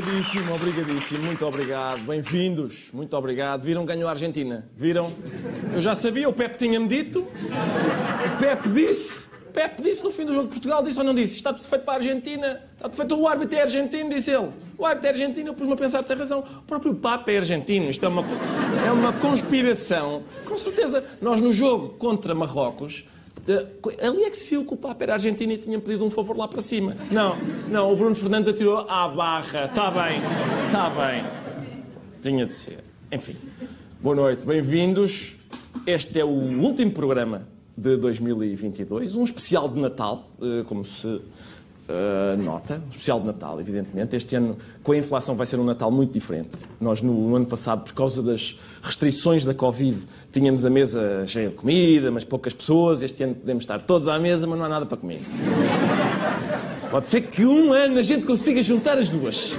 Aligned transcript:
Obrigadíssimo, 0.00 0.54
obrigadíssimo, 0.54 1.24
muito 1.24 1.46
obrigado. 1.46 2.00
Bem-vindos, 2.04 2.88
muito 2.90 3.14
obrigado. 3.14 3.62
Viram 3.62 3.84
ganhou 3.84 4.08
a 4.08 4.12
Argentina? 4.12 4.66
Viram? 4.74 5.12
Eu 5.74 5.80
já 5.82 5.94
sabia, 5.94 6.26
o 6.26 6.32
Pepe 6.32 6.56
tinha-me 6.56 6.88
dito. 6.88 7.20
O 7.20 8.38
Pepe 8.38 8.70
disse. 8.70 9.26
O 9.46 9.52
Pepe 9.52 9.82
disse 9.82 10.02
no 10.02 10.10
fim 10.10 10.24
do 10.24 10.32
jogo 10.32 10.46
de 10.46 10.54
Portugal, 10.54 10.82
disse 10.82 10.96
ou 10.96 11.04
não 11.04 11.14
disse? 11.14 11.36
Está 11.36 11.52
tudo 11.52 11.66
feito 11.66 11.84
para 11.84 11.94
a 11.94 11.96
Argentina. 11.96 12.62
Está 12.72 12.88
tudo 12.88 12.96
feito. 12.96 13.14
O 13.14 13.28
árbitro 13.28 13.58
é 13.58 13.60
argentino, 13.60 14.08
disse 14.08 14.30
ele. 14.30 14.48
O 14.78 14.86
árbitro 14.86 15.08
é 15.08 15.10
argentino, 15.10 15.48
eu 15.50 15.54
pus-me 15.54 15.74
a 15.74 15.76
pensar, 15.76 16.02
tem 16.02 16.16
razão. 16.16 16.40
O 16.40 16.62
próprio 16.62 16.94
Papa 16.94 17.30
é 17.30 17.36
argentino. 17.36 17.90
Isto 17.90 18.06
é 18.06 18.08
uma, 18.08 18.24
é 18.86 18.90
uma 18.90 19.12
conspiração. 19.12 20.22
Com 20.46 20.56
certeza, 20.56 21.04
nós 21.20 21.42
no 21.42 21.52
jogo 21.52 21.90
contra 21.98 22.34
Marrocos 22.34 23.04
ali 24.02 24.24
é 24.24 24.30
que 24.30 24.36
se 24.36 24.44
viu 24.48 24.64
que 24.64 24.74
o 24.74 24.76
Papa 24.76 25.04
era 25.04 25.14
argentino 25.14 25.52
e 25.52 25.58
tinha 25.58 25.78
pedido 25.78 26.04
um 26.04 26.10
favor 26.10 26.36
lá 26.36 26.46
para 26.46 26.62
cima. 26.62 26.96
Não, 27.10 27.36
não, 27.68 27.92
o 27.92 27.96
Bruno 27.96 28.14
Fernandes 28.14 28.48
atirou 28.48 28.78
à 28.88 29.08
barra. 29.08 29.64
Está 29.64 29.90
bem, 29.90 30.20
está 30.66 30.90
bem. 30.90 31.24
Tinha 32.22 32.46
de 32.46 32.54
ser. 32.54 32.84
Enfim, 33.10 33.36
boa 34.00 34.14
noite, 34.14 34.46
bem-vindos. 34.46 35.36
Este 35.86 36.20
é 36.20 36.24
o 36.24 36.28
último 36.28 36.92
programa 36.92 37.48
de 37.76 37.96
2022, 37.96 39.14
um 39.14 39.24
especial 39.24 39.68
de 39.68 39.80
Natal, 39.80 40.28
uh, 40.38 40.64
como 40.64 40.84
se 40.84 41.20
Uh, 41.90 42.40
nota, 42.40 42.80
especial 42.88 43.18
de 43.18 43.26
Natal, 43.26 43.60
evidentemente. 43.60 44.14
Este 44.14 44.36
ano, 44.36 44.56
com 44.80 44.92
a 44.92 44.96
inflação, 44.96 45.34
vai 45.34 45.44
ser 45.44 45.58
um 45.58 45.64
Natal 45.64 45.90
muito 45.90 46.12
diferente. 46.12 46.50
Nós, 46.80 47.02
no, 47.02 47.12
no, 47.12 47.34
ano 47.34 47.46
passado, 47.46 47.82
por 47.82 47.92
causa 47.92 48.22
das 48.22 48.56
restrições 48.80 49.44
da 49.44 49.52
Covid, 49.52 49.98
tínhamos 50.30 50.64
a 50.64 50.70
mesa 50.70 51.26
cheia 51.26 51.48
de 51.48 51.56
comida, 51.56 52.08
mas 52.12 52.22
poucas 52.22 52.54
pessoas. 52.54 53.02
Este 53.02 53.24
ano 53.24 53.34
podemos 53.34 53.64
estar 53.64 53.80
todos 53.80 54.06
à 54.06 54.20
mesa, 54.20 54.46
mas 54.46 54.56
não 54.56 54.66
há 54.66 54.68
nada 54.68 54.86
para 54.86 54.98
comer. 54.98 55.20
Pode 56.92 57.08
ser 57.08 57.22
que 57.22 57.44
um 57.44 57.72
ano 57.72 57.98
a 57.98 58.02
gente 58.02 58.24
consiga 58.24 58.62
juntar 58.62 58.96
as 58.96 59.10
duas. 59.10 59.52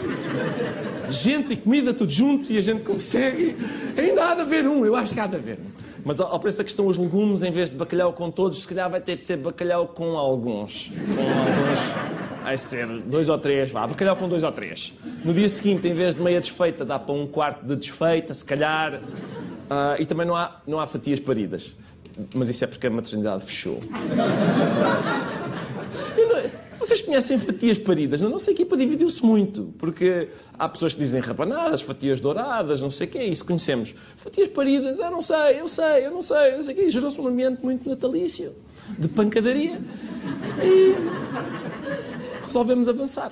Gente 1.10 1.52
e 1.52 1.58
comida 1.58 1.94
tudo 1.94 2.12
junto 2.14 2.50
e 2.50 2.58
a 2.58 2.62
gente 2.62 2.84
consegue. 2.84 3.58
Ainda 3.98 4.30
há 4.30 4.36
de 4.36 4.42
haver 4.42 4.66
um, 4.66 4.86
eu 4.86 4.96
acho 4.96 5.14
que 5.14 5.20
há 5.20 5.28
de 5.28 5.36
haver 5.36 5.60
um. 5.60 5.82
Mas 6.06 6.20
ao 6.20 6.40
preço 6.40 6.60
da 6.60 6.64
questão 6.64 6.88
os 6.88 6.98
legumes, 6.98 7.44
em 7.44 7.52
vez 7.52 7.70
de 7.70 7.76
bacalhau 7.76 8.14
com 8.14 8.32
todos, 8.32 8.62
se 8.62 8.68
calhar 8.68 8.90
vai 8.90 9.02
ter 9.02 9.18
de 9.18 9.26
ser 9.26 9.38
bacalhau 9.38 9.90
com 9.90 10.18
alguns. 10.18 10.90
Com 11.16 11.22
alguns. 11.22 12.21
Vai 12.44 12.58
ser 12.58 12.88
dois 12.88 13.30
ou 13.30 13.38
três, 13.38 13.72
vá, 13.72 13.86
bacalhau 13.86 14.16
com 14.16 14.28
dois 14.28 14.44
ou 14.44 14.52
três. 14.52 14.94
No 15.24 15.34
dia 15.34 15.48
seguinte, 15.48 15.88
em 15.88 15.94
vez 15.94 16.16
de 16.16 16.22
meia 16.22 16.40
desfeita, 16.40 16.84
dá 16.84 16.98
para 16.98 17.14
um 17.14 17.28
quarto 17.28 17.66
de 17.66 17.76
desfeita, 17.76 18.34
se 18.34 18.44
calhar. 18.44 18.96
Uh, 18.96 20.00
e 20.00 20.06
também 20.06 20.26
não 20.26 20.36
há, 20.36 20.60
não 20.68 20.80
há 20.80 20.88
fatias 20.88 21.20
paridas. 21.20 21.72
Mas 22.36 22.50
isso 22.50 22.64
é 22.64 22.68
porque 22.68 22.88
a 22.88 22.90
maternidade 22.90 23.46
fechou. 23.46 23.80
Vocês 26.78 27.00
conhecem 27.00 27.38
fatias 27.38 27.78
paridas? 27.78 28.22
Na 28.22 28.28
nossa 28.28 28.50
equipa 28.50 28.76
dividiu-se 28.76 29.24
muito, 29.24 29.72
porque 29.78 30.30
há 30.58 30.68
pessoas 30.68 30.96
que 30.96 31.00
dizem 31.00 31.22
rapanadas, 31.22 31.80
fatias 31.80 32.20
douradas, 32.20 32.82
não 32.82 32.90
sei 32.90 33.06
o 33.06 33.10
quê, 33.12 33.24
isso 33.24 33.46
conhecemos. 33.46 33.94
Fatias 34.18 34.48
paridas, 34.48 35.00
ah, 35.00 35.12
não 35.12 35.22
sei, 35.22 35.60
eu 35.60 35.68
sei, 35.68 36.08
eu 36.08 36.12
não 36.12 36.24
sei, 36.24 36.56
não 36.56 36.64
sei 36.64 36.74
o 36.74 36.78
quê. 36.78 36.90
Gerou-se 36.90 37.22
um 37.22 37.28
ambiente 37.28 37.64
muito 37.64 37.88
natalício, 37.88 38.56
de 38.98 39.08
pancadaria. 39.08 39.80
E 40.64 40.96
resolvemos 42.52 42.88
avançar. 42.88 43.32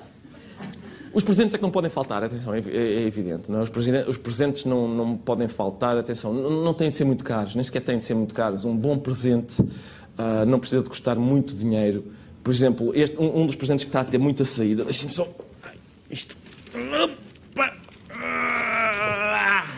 Os 1.12 1.24
presentes 1.24 1.54
é 1.54 1.58
que 1.58 1.62
não 1.62 1.70
podem 1.70 1.90
faltar, 1.90 2.22
atenção, 2.22 2.54
é, 2.54 2.60
é 2.60 3.06
evidente. 3.06 3.50
Não 3.50 3.58
é? 3.58 3.62
os, 3.62 3.70
os, 4.08 4.16
presentes 4.16 4.64
não, 4.64 4.86
não 4.86 5.16
podem 5.16 5.48
faltar, 5.48 5.96
atenção, 5.96 6.32
não, 6.32 6.62
não, 6.62 6.72
têm 6.74 6.88
de 6.88 6.96
ser 6.96 7.04
muito 7.04 7.24
caros, 7.24 7.54
nem 7.54 7.64
sequer 7.64 7.82
têm 7.82 7.98
de 7.98 8.04
ser 8.04 8.14
muito 8.14 8.32
caros. 8.32 8.64
Um 8.64 8.76
bom 8.76 8.96
presente 8.96 9.60
uh, 9.60 10.46
não 10.46 10.60
precisa 10.60 10.82
de 10.82 10.88
custar 10.88 11.16
muito 11.16 11.52
dinheiro 11.54 12.04
por 12.42 12.52
exemplo, 12.52 12.92
este, 12.94 13.16
um, 13.18 13.42
um, 13.42 13.46
dos 13.46 13.56
presentes 13.56 13.84
que 13.84 13.90
está 13.90 14.00
a 14.00 14.04
ter 14.04 14.18
muita 14.18 14.44
saída, 14.44 14.84
deixem-me 14.84 15.14
só. 15.14 15.28
Isto. 16.10 16.36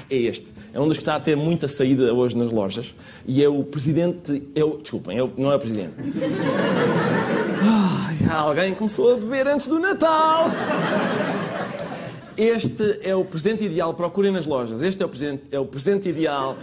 É 0.09 0.17
este. 0.17 0.47
É 0.73 0.81
um 0.81 0.89
dos 0.89 0.97
que 0.97 1.03
está 1.03 1.17
a 1.17 1.21
ter 1.21 1.37
muita 1.37 1.69
saída 1.69 2.15
hoje 2.15 2.37
nas 2.37 2.51
lojas. 2.51 2.95
E 3.27 3.43
é 3.43 3.49
o 3.49 3.63
presidente. 3.65 4.43
É 4.55 4.65
o, 4.65 4.79
desculpem, 4.79 5.19
é 5.19 5.23
o, 5.23 5.31
não 5.37 5.53
é 5.53 5.57
o 5.57 5.59
presidente. 5.59 5.93
Alguém 8.31 8.75
começou 8.75 9.15
a 9.15 9.17
beber 9.17 9.47
antes 9.49 9.67
do 9.67 9.79
Natal. 9.79 10.51
Este 12.37 12.99
é 13.03 13.15
o 13.15 13.25
presente 13.25 13.65
ideal, 13.65 13.95
procurem 13.95 14.33
nas 14.33 14.47
lojas. 14.47 14.83
Este 14.83 15.03
é 15.03 15.07
o 15.07 15.09
presente, 15.09 15.43
é 15.51 15.59
o 15.59 15.67
presente 15.67 16.09
ideal. 16.09 16.57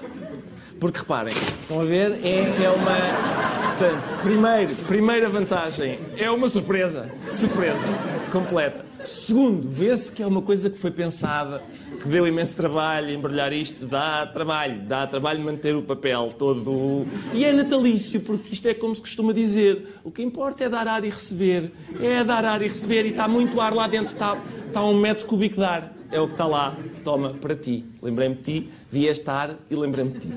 Porque 0.79 0.99
reparem, 0.99 1.33
estão 1.33 1.81
a 1.81 1.83
ver? 1.83 2.19
É, 2.23 2.63
é 2.63 2.69
uma. 2.69 3.69
Portanto, 3.77 4.21
primeiro, 4.21 4.75
primeira 4.87 5.29
vantagem, 5.29 5.99
é 6.17 6.29
uma 6.29 6.47
surpresa. 6.47 7.09
Surpresa. 7.21 7.85
Completa. 8.31 8.85
Segundo, 9.05 9.67
vê-se 9.67 10.11
que 10.11 10.21
é 10.21 10.27
uma 10.27 10.41
coisa 10.41 10.69
que 10.69 10.77
foi 10.77 10.91
pensada, 10.91 11.63
que 12.01 12.07
deu 12.07 12.27
imenso 12.27 12.55
trabalho 12.55 13.09
embrulhar 13.11 13.51
isto, 13.53 13.85
dá 13.85 14.27
trabalho, 14.27 14.81
dá 14.81 15.07
trabalho 15.07 15.41
manter 15.41 15.75
o 15.75 15.81
papel 15.81 16.33
todo. 16.37 17.05
E 17.33 17.45
é 17.45 17.53
natalício, 17.53 18.19
porque 18.19 18.53
isto 18.53 18.67
é 18.67 18.73
como 18.73 18.93
se 18.93 19.01
costuma 19.01 19.33
dizer: 19.33 19.99
o 20.03 20.11
que 20.11 20.21
importa 20.21 20.65
é 20.65 20.69
dar 20.69 20.87
ar 20.87 21.03
e 21.05 21.09
receber. 21.09 21.71
É 21.99 22.23
dar 22.23 22.43
ar 22.43 22.61
e 22.61 22.67
receber, 22.67 23.05
e 23.05 23.09
está 23.09 23.27
muito 23.27 23.59
ar 23.61 23.73
lá 23.73 23.87
dentro, 23.87 24.13
está, 24.13 24.37
está 24.67 24.83
um 24.83 24.99
metro 24.99 25.25
cúbico 25.25 25.55
de 25.55 25.63
ar. 25.63 25.93
É 26.11 26.19
o 26.19 26.25
que 26.25 26.33
está 26.33 26.45
lá. 26.45 26.75
Toma, 27.03 27.33
para 27.33 27.55
ti. 27.55 27.85
Lembrei-me 28.01 28.35
de 28.35 28.41
ti, 28.41 28.69
vi 28.91 29.07
este 29.07 29.29
ar 29.29 29.55
e 29.69 29.75
lembrei-me 29.75 30.11
de 30.11 30.19
ti. 30.19 30.33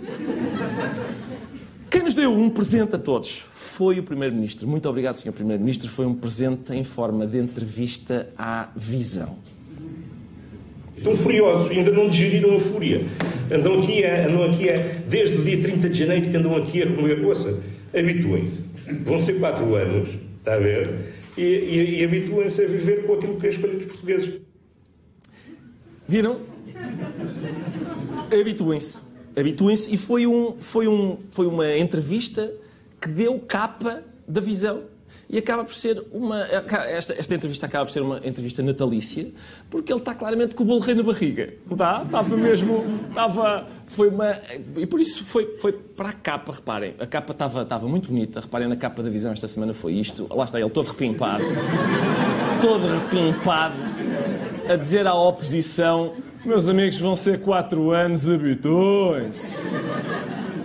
Quem 1.93 2.03
nos 2.03 2.15
deu 2.15 2.33
um 2.33 2.49
presente 2.49 2.97
a 2.97 2.99
todos 2.99 3.45
foi 3.53 3.99
o 3.99 4.03
Primeiro-Ministro. 4.03 4.67
Muito 4.67 4.89
obrigado, 4.89 5.17
Sr. 5.17 5.31
Primeiro-Ministro. 5.31 5.91
Foi 5.91 6.07
um 6.07 6.15
presente 6.15 6.73
em 6.73 6.83
forma 6.83 7.27
de 7.27 7.37
entrevista 7.37 8.31
à 8.39 8.71
visão. 8.75 9.37
Estão 10.97 11.15
furiosos, 11.15 11.71
ainda 11.71 11.91
não 11.91 12.09
digeriram 12.09 12.57
a 12.57 12.61
fúria. 12.61 13.05
Andam 13.55 13.79
aqui, 13.79 14.07
a, 14.07 14.27
andam 14.27 14.45
aqui 14.45 14.71
a, 14.71 14.79
desde 15.07 15.37
o 15.37 15.45
dia 15.45 15.61
30 15.61 15.91
de 15.91 15.99
janeiro 15.99 16.31
que 16.31 16.37
andam 16.39 16.57
aqui 16.57 16.83
a 16.83 16.87
remover. 16.87 17.27
Ouça, 17.27 17.61
habituem-se. 17.95 18.65
Vão 19.05 19.21
ser 19.21 19.35
quatro 19.35 19.75
anos, 19.75 20.09
está 20.39 20.55
a 20.55 20.59
ver? 20.59 21.13
E, 21.37 21.43
e, 21.43 22.01
e 22.01 22.05
habituem-se 22.05 22.65
a 22.65 22.69
viver 22.69 23.05
com 23.05 23.13
aquilo 23.13 23.37
que 23.37 23.45
é 23.45 23.51
a 23.51 23.53
escolha 23.53 23.75
dos 23.75 23.85
portugueses. 23.85 24.41
Viram? 26.09 26.41
Habituem-se 28.33 29.12
habituem-se. 29.37 29.93
E 29.94 29.97
foi, 29.97 30.26
um, 30.26 30.56
foi, 30.59 30.88
um, 30.88 31.19
foi 31.31 31.47
uma 31.47 31.76
entrevista 31.76 32.53
que 33.00 33.09
deu 33.09 33.38
capa 33.41 34.03
da 34.26 34.41
visão. 34.41 34.82
E 35.28 35.38
acaba 35.38 35.65
por 35.65 35.75
ser 35.75 36.04
uma. 36.12 36.43
Esta, 36.44 37.15
esta 37.15 37.34
entrevista 37.34 37.65
acaba 37.65 37.87
por 37.87 37.93
ser 37.93 38.03
uma 38.03 38.19
entrevista 38.19 38.62
natalícia, 38.62 39.31
porque 39.70 39.91
ele 39.91 40.00
está 40.00 40.15
claramente 40.15 40.54
com 40.54 40.62
o 40.62 40.66
bolo 40.66 40.81
rei 40.81 40.94
na 40.94 41.03
barriga. 41.03 41.54
Está? 41.70 42.03
Estava 42.04 42.37
mesmo. 42.37 42.84
Estava. 43.09 43.66
Foi 43.87 44.09
uma. 44.09 44.38
E 44.76 44.87
por 44.87 45.00
isso 45.00 45.25
foi, 45.25 45.56
foi 45.59 45.72
para 45.72 46.10
a 46.10 46.12
capa, 46.12 46.53
reparem. 46.53 46.94
A 46.99 47.06
capa 47.06 47.32
estava, 47.32 47.62
estava 47.62 47.88
muito 47.88 48.10
bonita. 48.10 48.41
Reparem 48.41 48.69
na 48.69 48.76
capa 48.76 49.03
da 49.03 49.09
visão 49.09 49.32
esta 49.32 49.49
semana 49.49 49.72
foi 49.72 49.94
isto. 49.94 50.28
Lá 50.31 50.44
está 50.44 50.60
ele, 50.60 50.69
todo 50.69 50.88
repimpado. 50.88 51.44
todo 52.60 52.87
repimpado. 52.87 53.75
A 54.69 54.76
dizer 54.76 55.06
à 55.06 55.14
oposição 55.14 56.12
meus 56.45 56.69
amigos, 56.69 56.99
vão 56.99 57.15
ser 57.15 57.41
quatro 57.41 57.93
anos, 57.93 58.29
habituem-se. 58.29 59.71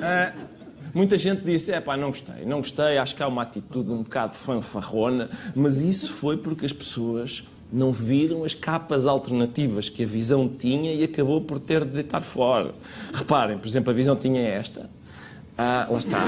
Ah, 0.02 0.34
muita 0.94 1.18
gente 1.18 1.44
disse, 1.44 1.72
é 1.72 1.80
pá, 1.80 1.96
não 1.96 2.10
gostei, 2.10 2.46
não 2.46 2.58
gostei, 2.60 2.98
acho 2.98 3.16
que 3.16 3.22
há 3.22 3.28
uma 3.28 3.44
atitude 3.44 3.92
um 3.92 4.02
bocado 4.02 4.34
fanfarrona, 4.34 5.30
mas 5.56 5.80
isso 5.80 6.12
foi 6.12 6.36
porque 6.36 6.66
as 6.66 6.74
pessoas 6.74 7.44
não 7.72 7.92
viram 7.92 8.44
as 8.44 8.56
capas 8.56 9.06
alternativas 9.06 9.88
que 9.90 10.04
a 10.04 10.06
visão 10.06 10.48
tinha 10.48 10.94
e 10.94 11.04
acabou 11.04 11.42
por 11.42 11.60
ter 11.60 11.86
de 11.86 11.92
deitar 11.92 12.22
fora. 12.22 12.74
Reparem, 13.14 13.58
por 13.58 13.68
exemplo, 13.68 13.92
a 13.92 13.94
visão 13.94 14.16
tinha 14.16 14.42
esta. 14.42 14.90
Ah, 15.58 15.88
lá 15.90 16.00
está. 16.00 16.20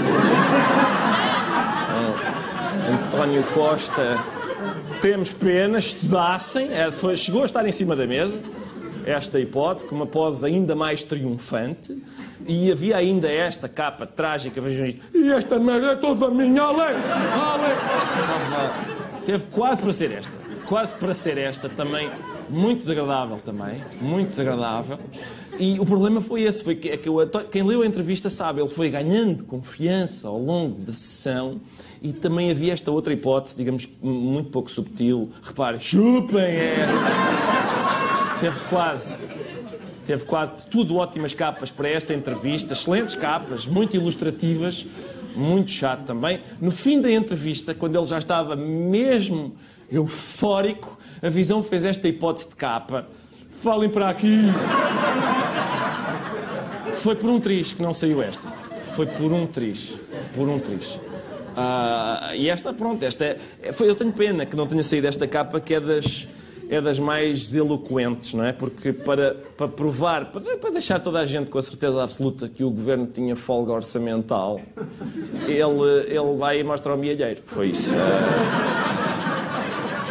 Ah, 1.92 3.08
António 3.08 3.44
Costa, 3.54 4.20
temos 5.02 5.32
pena, 5.32 5.80
estudassem, 5.80 6.72
é, 6.72 6.92
foi, 6.92 7.16
chegou 7.16 7.42
a 7.42 7.46
estar 7.46 7.66
em 7.66 7.72
cima 7.72 7.96
da 7.96 8.06
mesa 8.06 8.38
esta 9.10 9.40
hipótese, 9.40 9.88
com 9.88 9.96
uma 9.96 10.06
pose 10.06 10.46
ainda 10.46 10.76
mais 10.76 11.04
triunfante, 11.04 11.98
e 12.48 12.72
havia 12.72 12.98
ainda 12.98 13.28
esta 13.28 13.68
capa 13.68 14.06
trágica, 14.06 14.62
vejam 14.62 14.86
isto, 14.86 15.02
e 15.14 15.32
esta 15.32 15.58
merda 15.60 15.94
é 15.94 15.96
toda 15.96 16.30
minha, 16.30 16.62
ale, 16.62 16.82
ale. 16.82 17.74
Teve 19.26 19.46
quase 19.52 19.82
para 19.82 19.94
ser 19.94 20.12
esta, 20.12 20.32
quase 20.66 20.96
para 20.96 21.14
ser 21.14 21.38
esta 21.38 21.68
também, 21.68 22.10
muito 22.50 22.80
desagradável 22.80 23.40
também, 23.44 23.84
muito 24.00 24.30
desagradável. 24.30 25.00
E 25.60 25.78
o 25.80 25.86
problema 25.86 26.22
foi 26.22 26.44
esse, 26.44 26.64
foi 26.64 26.76
que, 26.76 26.90
é 26.90 26.96
que 26.96 27.10
quem 27.52 27.64
leu 27.64 27.82
a 27.82 27.86
entrevista 27.86 28.30
sabe, 28.30 28.62
ele 28.62 28.70
foi 28.70 28.90
ganhando 28.90 29.44
confiança 29.44 30.28
ao 30.28 30.40
longo 30.40 30.80
da 30.80 30.94
sessão 30.94 31.60
e 32.02 32.14
também 32.14 32.50
havia 32.50 32.72
esta 32.72 32.90
outra 32.92 33.12
hipótese, 33.12 33.58
digamos, 33.58 33.90
muito 34.02 34.52
pouco 34.52 34.72
subtil. 34.72 35.30
Repare, 35.44 35.78
chupem 35.80 36.56
esta. 36.56 37.59
Teve 38.40 38.60
quase. 38.70 39.28
Teve 40.06 40.26
quase 40.26 40.54
tudo 40.72 40.96
ótimas 40.98 41.34
capas 41.34 41.70
para 41.70 41.88
esta 41.88 42.14
entrevista, 42.14 42.74
excelentes 42.74 43.14
capas, 43.14 43.68
muito 43.68 43.96
ilustrativas, 43.96 44.86
muito 45.36 45.70
chato 45.70 46.06
também. 46.06 46.42
No 46.60 46.72
fim 46.72 47.00
da 47.00 47.12
entrevista, 47.12 47.76
quando 47.76 47.96
ele 47.96 48.06
já 48.06 48.18
estava 48.18 48.56
mesmo 48.56 49.56
eufórico, 49.92 50.98
A 51.22 51.28
visão 51.28 51.62
fez 51.62 51.84
esta 51.84 52.08
hipótese 52.08 52.48
de 52.48 52.56
capa. 52.56 53.06
Falem 53.62 53.90
para 53.90 54.08
aqui. 54.10 54.46
Foi 56.94 57.14
por 57.14 57.30
um 57.30 57.42
triz 57.42 57.74
que 57.74 57.82
não 57.82 57.94
saiu 57.94 58.22
esta. 58.24 58.48
Foi 58.96 59.06
por 59.06 59.34
um 59.34 59.46
triz. 59.46 59.96
Por 60.34 60.48
um 60.48 60.60
triz. 60.60 60.98
Ah, 61.58 62.32
e 62.36 62.50
esta, 62.50 62.72
pronto, 62.72 63.04
esta 63.04 63.38
é, 63.62 63.74
foi, 63.74 63.90
eu 63.90 63.96
tenho 63.96 64.14
pena 64.14 64.46
que 64.46 64.56
não 64.56 64.66
tenha 64.66 64.82
saído 64.82 65.08
esta 65.08 65.28
capa, 65.28 65.60
que 65.60 65.74
é 65.74 65.80
das, 65.82 66.26
é 66.70 66.80
das 66.80 67.00
mais 67.00 67.54
eloquentes, 67.54 68.36
não 68.36 68.46
é? 68.46 68.54
Porque 68.54 68.94
para, 68.94 69.36
para 69.58 69.68
provar, 69.68 70.32
para, 70.32 70.56
para 70.58 70.70
deixar 70.70 71.00
toda 71.00 71.20
a 71.20 71.26
gente 71.26 71.50
com 71.50 71.58
a 71.58 71.64
certeza 71.64 72.04
absoluta 72.04 72.48
que 72.48 72.64
o 72.64 72.70
governo 72.70 73.08
tinha 73.08 73.36
folga 73.36 73.74
orçamental, 73.74 74.62
ele, 75.48 76.06
ele 76.08 76.38
vai 76.38 76.60
e 76.60 76.64
mostra 76.64 76.92
ao 76.92 76.98
milheiro. 76.98 77.42
Foi 77.44 77.70
isso. 77.70 77.96
Ah, 77.98 78.60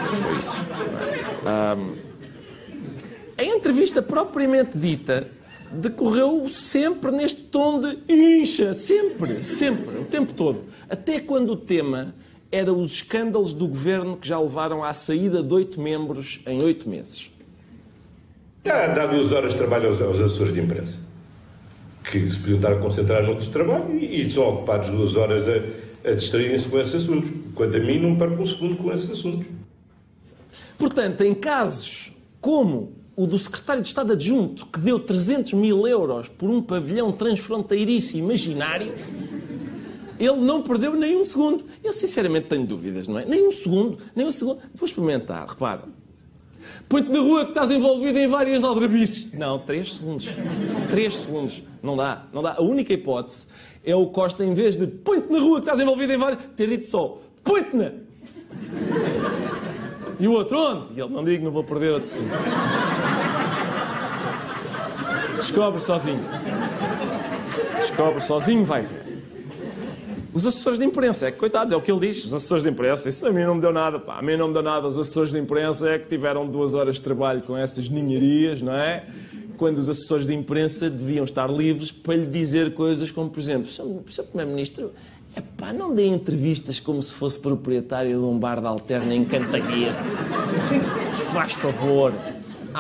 foi 0.08 0.38
isso. 0.38 0.56
Ah, 1.46 1.76
a 3.38 3.44
entrevista 3.44 4.02
propriamente 4.02 4.76
dita 4.76 5.28
decorreu 5.70 6.48
sempre 6.48 7.12
neste 7.12 7.42
tom 7.42 7.78
de 7.78 7.98
incha, 8.08 8.74
sempre, 8.74 9.44
sempre, 9.44 9.98
o 9.98 10.04
tempo 10.04 10.34
todo. 10.34 10.64
Até 10.90 11.20
quando 11.20 11.50
o 11.50 11.56
tema 11.56 12.14
era 12.50 12.72
os 12.72 12.92
escândalos 12.92 13.52
do 13.52 13.68
governo 13.68 14.16
que 14.16 14.26
já 14.26 14.38
levaram 14.40 14.82
à 14.82 14.94
saída 14.94 15.42
de 15.42 15.52
oito 15.52 15.80
membros 15.80 16.40
em 16.46 16.62
oito 16.62 16.88
meses. 16.88 17.30
Já 18.64 18.86
dá 18.88 19.06
duas 19.06 19.32
horas 19.32 19.52
de 19.52 19.58
trabalho 19.58 19.88
aos, 19.88 20.00
aos 20.00 20.20
assessores 20.20 20.52
de 20.52 20.60
imprensa, 20.60 20.98
que 22.10 22.28
se 22.28 22.38
podiam 22.38 22.56
estar 22.56 22.72
a 22.72 22.78
concentrar 22.78 23.22
noutros 23.22 23.48
trabalho 23.48 23.96
e, 23.96 24.22
e 24.22 24.30
são 24.30 24.48
ocupados 24.48 24.88
duas 24.88 25.16
horas 25.16 25.46
a, 25.48 26.10
a 26.10 26.14
distraírem-se 26.14 26.68
com 26.68 26.78
esses 26.80 26.94
assuntos. 26.94 27.30
Quanto 27.54 27.76
a 27.76 27.80
mim, 27.80 28.00
não 28.00 28.16
perco 28.16 28.42
um 28.42 28.46
segundo 28.46 28.76
com 28.76 28.92
esses 28.92 29.10
assuntos. 29.10 29.46
Portanto, 30.78 31.22
em 31.22 31.34
casos 31.34 32.12
como 32.40 32.92
o 33.16 33.26
do 33.26 33.36
secretário 33.36 33.82
de 33.82 33.88
Estado 33.88 34.12
adjunto, 34.12 34.66
que 34.66 34.78
deu 34.78 35.00
300 35.00 35.54
mil 35.54 35.88
euros 35.88 36.28
por 36.28 36.48
um 36.48 36.62
pavilhão 36.62 37.10
transfronteiriço 37.10 38.16
imaginário, 38.16 38.94
ele 40.18 40.36
não 40.36 40.62
perdeu 40.62 40.94
nem 40.94 41.16
um 41.16 41.24
segundo. 41.24 41.64
Eu 41.82 41.92
sinceramente 41.92 42.48
tenho 42.48 42.66
dúvidas, 42.66 43.08
não 43.08 43.18
é? 43.18 43.24
Nem 43.24 43.46
um 43.46 43.52
segundo, 43.52 43.98
nem 44.14 44.26
um 44.26 44.30
segundo. 44.30 44.58
Vou 44.74 44.86
experimentar, 44.86 45.48
repara. 45.48 45.84
Põe-te 46.88 47.10
na 47.10 47.20
rua 47.20 47.44
que 47.44 47.50
estás 47.50 47.70
envolvido 47.70 48.18
em 48.18 48.26
várias 48.26 48.64
aldrabices. 48.64 49.32
Não, 49.34 49.58
três 49.58 49.94
segundos. 49.94 50.28
Três 50.90 51.16
segundos. 51.16 51.62
Não 51.82 51.96
dá, 51.96 52.24
não 52.32 52.42
dá. 52.42 52.54
A 52.56 52.62
única 52.62 52.92
hipótese 52.92 53.46
é 53.84 53.94
o 53.94 54.06
Costa, 54.06 54.44
em 54.44 54.54
vez 54.54 54.76
de 54.76 54.86
põe-te 54.86 55.30
na 55.30 55.38
rua 55.38 55.56
que 55.56 55.62
estás 55.62 55.80
envolvido 55.80 56.12
em 56.12 56.16
várias, 56.16 56.40
ter 56.56 56.68
dito 56.68 56.86
só 56.86 57.18
põe-te 57.44 57.74
na. 57.76 57.92
E 60.20 60.26
o 60.26 60.32
outro, 60.32 60.58
onde? 60.58 60.94
E 60.94 61.00
ele, 61.00 61.12
não 61.12 61.24
digo, 61.24 61.44
não 61.44 61.50
vou 61.50 61.64
perder 61.64 61.92
outro 61.92 62.08
segundo. 62.08 62.30
Descobre 65.36 65.80
sozinho. 65.80 66.20
Descobre 67.76 68.20
sozinho, 68.20 68.64
vai 68.64 68.82
ver. 68.82 69.07
Os 70.38 70.46
assessores 70.46 70.78
de 70.78 70.84
imprensa, 70.84 71.26
é 71.26 71.32
que 71.32 71.36
coitados, 71.36 71.72
é 71.72 71.76
o 71.76 71.82
que 71.82 71.90
ele 71.90 71.98
diz, 71.98 72.24
os 72.24 72.32
assessores 72.32 72.62
de 72.62 72.70
imprensa, 72.70 73.08
isso 73.08 73.26
a 73.26 73.32
mim 73.32 73.42
não 73.42 73.56
me 73.56 73.60
deu 73.60 73.72
nada, 73.72 73.98
pá, 73.98 74.20
a 74.20 74.22
mim 74.22 74.36
não 74.36 74.46
me 74.46 74.54
deu 74.54 74.62
nada, 74.62 74.86
os 74.86 74.96
assessores 74.96 75.32
de 75.32 75.38
imprensa 75.40 75.88
é 75.88 75.98
que 75.98 76.06
tiveram 76.06 76.46
duas 76.46 76.74
horas 76.74 76.94
de 76.94 77.02
trabalho 77.02 77.42
com 77.42 77.56
essas 77.56 77.88
ninharias, 77.88 78.62
não 78.62 78.72
é? 78.72 79.04
Quando 79.56 79.78
os 79.78 79.88
assessores 79.88 80.28
de 80.28 80.32
imprensa 80.32 80.88
deviam 80.88 81.24
estar 81.24 81.50
livres 81.50 81.90
para 81.90 82.14
lhe 82.14 82.26
dizer 82.26 82.72
coisas 82.74 83.10
como, 83.10 83.28
por 83.28 83.40
exemplo, 83.40 83.68
Sr. 83.68 84.22
Primeiro-Ministro, 84.28 84.92
é 85.34 85.40
pá, 85.40 85.72
não 85.72 85.92
dê 85.92 86.06
entrevistas 86.06 86.78
como 86.78 87.02
se 87.02 87.12
fosse 87.14 87.40
proprietário 87.40 88.12
de 88.12 88.24
um 88.24 88.38
bar 88.38 88.60
de 88.60 88.68
alterna 88.68 89.12
em 89.12 89.24
Cantagueira. 89.24 89.96
Se 91.14 91.30
faz 91.30 91.52
favor. 91.52 92.12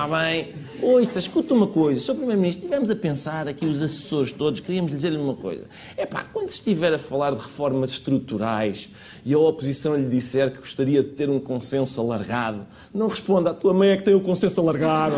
Ah 0.00 0.06
bem, 0.06 0.54
Ouça, 0.80 1.18
escuta 1.18 1.52
uma 1.52 1.66
coisa, 1.66 2.00
Sr. 2.00 2.14
Primeiro-Ministro, 2.14 2.62
estivemos 2.62 2.88
a 2.88 2.94
pensar 2.94 3.48
aqui, 3.48 3.66
os 3.66 3.82
assessores 3.82 4.30
todos, 4.30 4.60
queríamos 4.60 4.92
dizer-lhe 4.92 5.16
uma 5.16 5.34
coisa. 5.34 5.64
É 5.96 6.06
pá, 6.06 6.24
quando 6.32 6.50
estiver 6.50 6.94
a 6.94 7.00
falar 7.00 7.32
de 7.32 7.42
reformas 7.42 7.90
estruturais 7.90 8.88
e 9.24 9.34
a 9.34 9.38
oposição 9.40 9.96
lhe 9.96 10.08
disser 10.08 10.52
que 10.52 10.58
gostaria 10.58 11.02
de 11.02 11.08
ter 11.08 11.28
um 11.28 11.40
consenso 11.40 12.00
alargado, 12.00 12.64
não 12.94 13.08
responda, 13.08 13.50
a 13.50 13.54
tua 13.54 13.74
mãe 13.74 13.88
é 13.88 13.96
que 13.96 14.04
tem 14.04 14.14
o 14.14 14.20
consenso 14.20 14.60
alargado. 14.60 15.16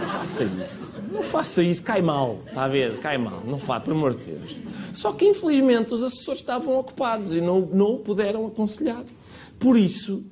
Não 0.00 0.08
faça 0.08 0.44
isso. 0.44 1.02
Não 1.10 1.22
faça 1.24 1.62
isso, 1.64 1.82
cai 1.82 2.00
mal, 2.00 2.38
está 2.46 2.62
a 2.62 2.68
ver? 2.68 2.96
Cai 2.98 3.18
mal, 3.18 3.42
não 3.44 3.58
faça, 3.58 3.80
por 3.80 3.92
amor 3.92 4.14
de 4.14 4.22
Deus. 4.24 4.56
Só 4.94 5.10
que, 5.10 5.26
infelizmente, 5.26 5.94
os 5.94 6.04
assessores 6.04 6.40
estavam 6.40 6.78
ocupados 6.78 7.34
e 7.34 7.40
não, 7.40 7.60
não 7.60 7.94
o 7.94 7.98
puderam 7.98 8.46
aconselhar. 8.46 9.02
Por 9.58 9.76
isso, 9.76 10.24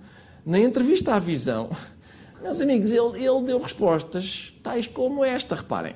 na 0.47 0.61
entrevista 0.61 1.13
à 1.13 1.19
Visão, 1.19 1.71
meus 2.43 2.61
amigos, 2.61 2.91
ele, 2.91 3.25
ele 3.25 3.43
deu 3.45 3.59
respostas 3.59 4.55
tais 4.63 4.87
como 4.87 5.25
esta, 5.25 5.55
reparem. 5.55 5.95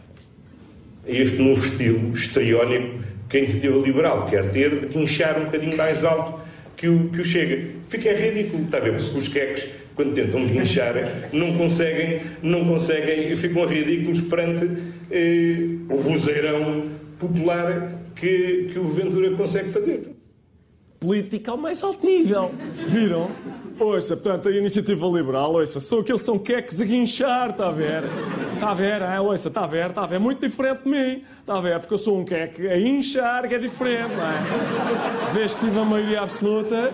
Este 1.06 1.36
novo 1.38 1.64
estilo 1.64 2.12
estriónico 2.12 3.02
que 3.28 3.36
a 3.36 3.40
iniciativa 3.40 3.78
liberal 3.78 4.26
quer 4.26 4.50
ter 4.50 4.80
de 4.80 4.86
quinchar 4.88 5.40
um 5.40 5.44
bocadinho 5.44 5.76
mais 5.76 6.04
alto 6.04 6.40
que 6.76 6.88
o, 6.88 7.08
que 7.10 7.20
o 7.20 7.24
Chega. 7.24 7.74
Fica 7.88 8.12
ridículo, 8.12 8.64
está 8.64 8.78
a 8.78 8.80
ver? 8.80 9.00
Porque 9.02 9.18
os 9.18 9.28
queques, 9.28 9.68
quando 9.94 10.14
tentam 10.14 10.46
guinchar, 10.46 10.94
não 11.32 11.56
conseguem, 11.56 12.22
não 12.42 12.64
conseguem, 12.64 13.36
ficam 13.36 13.66
ridículos 13.66 14.20
perante 14.22 14.66
eh, 15.10 15.76
o 15.88 15.96
vozeirão 15.96 16.88
popular 17.18 18.00
que, 18.16 18.70
que 18.72 18.78
o 18.78 18.88
Ventura 18.88 19.30
consegue 19.36 19.70
fazer. 19.70 20.10
Política 20.98 21.50
ao 21.50 21.56
mais 21.56 21.82
alto 21.82 22.04
nível. 22.04 22.50
Viram? 22.88 23.30
Ouça, 23.80 24.14
portanto, 24.14 24.46
a 24.46 24.52
iniciativa 24.52 25.06
liberal, 25.06 25.54
ouça, 25.54 25.80
são 25.80 26.00
aqueles 26.00 26.20
são 26.20 26.38
queques 26.38 26.82
a 26.82 26.84
guinchar, 26.84 27.48
está 27.48 27.68
a 27.68 27.72
ver? 27.72 28.02
Está 28.52 28.72
a 28.72 28.74
ver, 28.74 29.00
é? 29.00 29.18
Ouça, 29.18 29.48
está 29.48 29.64
a 29.64 29.66
ver, 29.66 29.88
está 29.88 30.02
a 30.02 30.06
ver, 30.06 30.20
muito 30.20 30.46
diferente 30.46 30.82
de 30.84 30.90
mim, 30.90 31.24
está 31.40 31.56
a 31.56 31.60
ver? 31.62 31.80
Porque 31.80 31.94
eu 31.94 31.98
sou 31.98 32.18
um 32.18 32.24
queque 32.24 32.68
a 32.68 32.78
inchar, 32.78 33.48
que 33.48 33.54
é 33.54 33.58
diferente, 33.58 34.14
não 34.14 34.22
é? 34.22 35.32
Desde 35.32 35.56
que 35.56 35.64
tive 35.64 35.78
a 35.78 35.84
maioria 35.86 36.20
absoluta, 36.20 36.92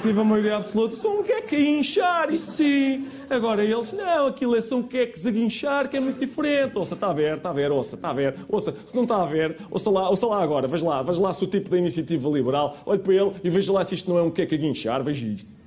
tive 0.00 0.18
a 0.18 0.24
maioria 0.24 0.56
absoluta, 0.56 0.96
sou 0.96 1.20
um 1.20 1.22
queque 1.22 1.56
a 1.56 1.60
inchar, 1.60 2.32
isso 2.32 2.52
sim. 2.52 3.06
Agora 3.28 3.62
eles, 3.62 3.92
não, 3.92 4.28
aquilo 4.28 4.56
é 4.56 4.62
são 4.62 4.82
queques 4.82 5.26
a 5.26 5.30
guinchar, 5.30 5.90
que 5.90 5.98
é 5.98 6.00
muito 6.00 6.18
diferente. 6.18 6.78
Ouça, 6.78 6.94
está 6.94 7.10
a 7.10 7.12
ver, 7.12 7.36
está 7.36 7.50
a 7.50 7.52
ver, 7.52 7.70
ouça, 7.70 7.96
está 7.96 8.08
a 8.08 8.14
ver, 8.14 8.34
ouça, 8.48 8.74
se 8.86 8.96
não 8.96 9.02
está 9.02 9.22
a 9.22 9.26
ver, 9.26 9.58
ouça 9.70 9.90
lá, 9.90 10.08
ouça 10.08 10.26
lá 10.26 10.42
agora, 10.42 10.66
veja 10.66 10.88
lá, 10.88 11.02
veja 11.02 11.20
lá 11.20 11.34
se 11.34 11.44
o 11.44 11.46
tipo 11.46 11.68
da 11.68 11.76
iniciativa 11.76 12.30
liberal, 12.30 12.78
olhe 12.86 12.98
para 12.98 13.12
ele 13.12 13.32
e 13.44 13.50
veja 13.50 13.70
lá 13.70 13.84
se 13.84 13.94
isto 13.94 14.08
não 14.08 14.18
é 14.18 14.22
um 14.22 14.30
queque 14.30 14.54
a 14.54 14.58
guinchar, 14.58 15.04
veja 15.04 15.26
isto. 15.26 15.57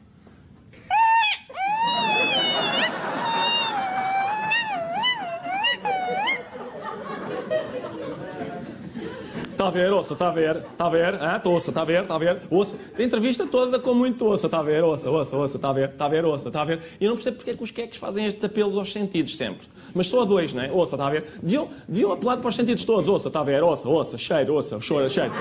Está 9.61 9.67
a 9.67 9.73
ver, 9.73 9.93
ouça, 9.93 10.13
está 10.13 10.27
a 10.27 10.31
ver, 10.31 10.55
está 10.57 10.85
a 10.87 10.89
ver, 10.89 11.15
ah, 11.21 11.41
ouça, 11.45 11.69
está 11.69 11.81
a 11.83 11.85
ver, 11.85 12.01
está 12.01 12.15
a 12.15 12.17
ver, 12.17 12.41
ouça. 12.49 12.75
A 12.97 13.03
entrevista 13.03 13.45
toda 13.45 13.77
com 13.77 13.93
muito 13.93 14.25
ouça, 14.25 14.47
está 14.47 14.57
a 14.57 14.63
ver, 14.63 14.83
ouça, 14.83 15.07
ouça, 15.07 15.35
ouça, 15.37 15.57
está 15.57 15.69
a 15.69 15.73
ver, 15.73 15.89
está 15.89 16.05
a 16.05 16.09
ver, 16.09 16.25
ouça, 16.25 16.47
está 16.47 16.61
a 16.63 16.65
ver. 16.65 16.79
E 16.99 17.05
não 17.05 17.13
percebo 17.13 17.37
porque 17.37 17.51
é 17.51 17.53
que 17.53 17.61
os 17.61 17.69
queques 17.69 17.99
fazem 17.99 18.25
estes 18.25 18.43
apelos 18.43 18.75
aos 18.75 18.91
sentidos 18.91 19.37
sempre. 19.37 19.67
Mas 19.93 20.07
só 20.07 20.23
a 20.23 20.25
dois, 20.25 20.51
não 20.55 20.63
é? 20.63 20.71
Ouça, 20.71 20.95
está 20.95 21.05
a 21.05 21.11
ver. 21.11 21.25
Deviam, 21.43 21.69
deviam 21.87 22.11
apelar 22.11 22.37
para 22.37 22.49
os 22.49 22.55
sentidos 22.55 22.83
todos, 22.83 23.07
ouça, 23.07 23.27
está 23.27 23.41
a 23.41 23.43
ver, 23.43 23.61
ouça, 23.61 23.87
ouça, 23.87 24.17
cheira, 24.17 24.51
ouça, 24.51 24.79
chora, 24.79 25.07
cheira. 25.07 25.31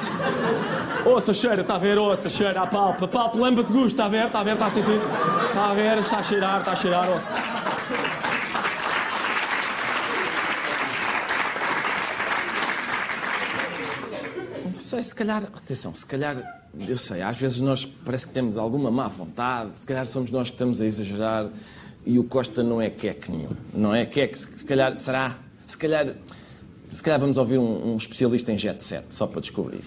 Ouça, 1.06 1.32
cheira, 1.32 1.62
está 1.62 1.76
a 1.76 1.78
ver, 1.78 1.96
ouça, 1.96 2.28
cheira, 2.28 2.60
apalpa, 2.60 3.06
apalpa, 3.06 3.38
lamba 3.38 3.64
de 3.64 3.72
gosto, 3.72 3.86
está 3.86 4.04
a 4.04 4.08
ver, 4.10 4.26
está 4.26 4.40
a 4.40 4.44
ver, 4.44 4.52
está 4.52 4.66
a 4.66 4.70
sentir. 4.70 5.00
Está 5.48 5.70
a 5.70 5.72
ver, 5.72 5.98
está 5.98 6.18
a 6.18 6.22
cheirar, 6.22 6.58
está 6.58 6.72
a 6.72 6.76
cheirar, 6.76 7.10
ouça. 7.10 7.59
Sei, 14.90 15.02
se 15.04 15.14
calhar, 15.14 15.44
atenção, 15.44 15.94
se 15.94 16.04
calhar, 16.04 16.64
eu 16.76 16.98
sei, 16.98 17.22
às 17.22 17.36
vezes 17.36 17.60
nós 17.60 17.84
parece 17.84 18.26
que 18.26 18.32
temos 18.32 18.56
alguma 18.56 18.90
má 18.90 19.06
vontade, 19.06 19.78
se 19.78 19.86
calhar 19.86 20.04
somos 20.04 20.32
nós 20.32 20.48
que 20.48 20.54
estamos 20.54 20.80
a 20.80 20.86
exagerar 20.86 21.48
e 22.04 22.18
o 22.18 22.24
Costa 22.24 22.62
não 22.64 22.82
é 22.82 22.90
queque 22.90 23.30
nenhum, 23.30 23.50
não 23.72 23.94
é 23.94 24.04
queque, 24.04 24.36
se, 24.36 24.58
se 24.58 24.64
calhar, 24.64 24.98
será, 24.98 25.38
se 25.64 25.78
calhar, 25.78 26.16
se 26.92 27.02
calhar 27.02 27.20
vamos 27.20 27.36
ouvir 27.36 27.58
um, 27.58 27.92
um 27.92 27.96
especialista 27.96 28.50
em 28.50 28.58
jet 28.58 28.82
set, 28.82 29.04
só 29.10 29.28
para 29.28 29.40
descobrir. 29.40 29.84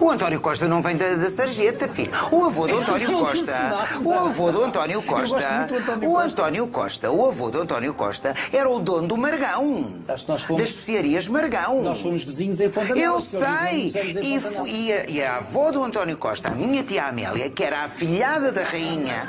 O 0.00 0.10
António 0.10 0.40
Costa 0.40 0.68
não 0.68 0.82
vem 0.82 0.96
da, 0.96 1.14
da 1.14 1.30
sarjeta, 1.30 1.88
filho. 1.88 2.10
O 2.30 2.44
avô 2.44 2.66
do 2.66 2.78
António 2.78 3.12
Costa. 3.18 3.88
O 4.02 4.12
avô 4.12 4.52
do 4.52 4.64
António 4.64 5.02
Costa. 5.02 5.68
O 6.02 6.18
António 6.18 6.66
Costa, 6.68 7.10
o 7.10 7.28
avô 7.28 7.50
do 7.50 7.60
António 7.62 7.94
Costa, 7.94 8.34
era 8.52 8.68
o 8.68 8.78
dono 8.78 9.08
do 9.08 9.16
Margão. 9.16 9.94
nós 10.26 10.42
fomos, 10.42 10.62
das 10.62 10.70
especiarias 10.70 11.28
Margão. 11.28 11.82
Nós 11.82 12.00
fomos 12.00 12.24
vizinhos 12.24 12.60
em 12.60 12.70
Fontanel. 12.70 13.14
Eu 13.14 13.20
sei. 13.20 13.92
E, 14.22 14.40
e, 14.66 14.92
a, 14.92 15.10
e 15.10 15.22
a 15.22 15.36
avó 15.36 15.70
do 15.70 15.82
António 15.82 16.16
Costa, 16.16 16.48
a 16.48 16.52
minha 16.52 16.82
tia 16.82 17.06
Amélia, 17.06 17.48
que 17.48 17.62
era 17.62 17.84
a 17.84 17.88
filhada 17.88 18.52
da 18.52 18.62
rainha, 18.62 19.28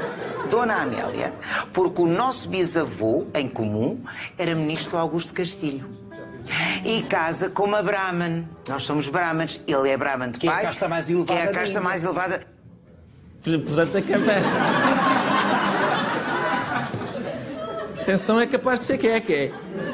Dona 0.50 0.82
Amélia, 0.82 1.34
porque 1.74 2.02
o 2.02 2.08
nosso 2.08 2.50
bisavô, 2.50 3.26
em 3.34 3.48
comum, 3.48 4.00
era 4.38 4.56
ministro 4.56 4.98
Augusto 4.98 5.34
Castilho 5.34 6.07
e 6.84 7.02
casa 7.04 7.50
com 7.50 7.64
uma 7.64 7.82
Brahman. 7.82 8.48
Nós 8.68 8.84
somos 8.84 9.08
Brahmans. 9.08 9.62
Ele 9.68 9.90
é 9.90 9.98
Brahman 9.98 10.32
de 10.32 10.40
que 10.40 10.48
pai. 10.48 10.60
Que 10.60 10.66
é 10.66 10.66
a 10.66 10.70
casta 10.70 10.88
mais 10.88 11.10
elevada. 11.10 11.42
Que 11.42 11.48
é 11.48 11.50
a 11.50 11.54
casta 11.54 11.82
mais 11.82 12.04
elevada. 12.04 12.48
Portanto, 13.44 13.98
a 13.98 14.02
cama. 14.02 14.34
Atenção, 18.02 18.40
é 18.40 18.48
capaz 18.48 18.80
de 18.80 18.86
ser 18.86 18.98
que 18.98 19.08
é 19.08 19.20
que 19.20 19.34
é. 19.34 19.52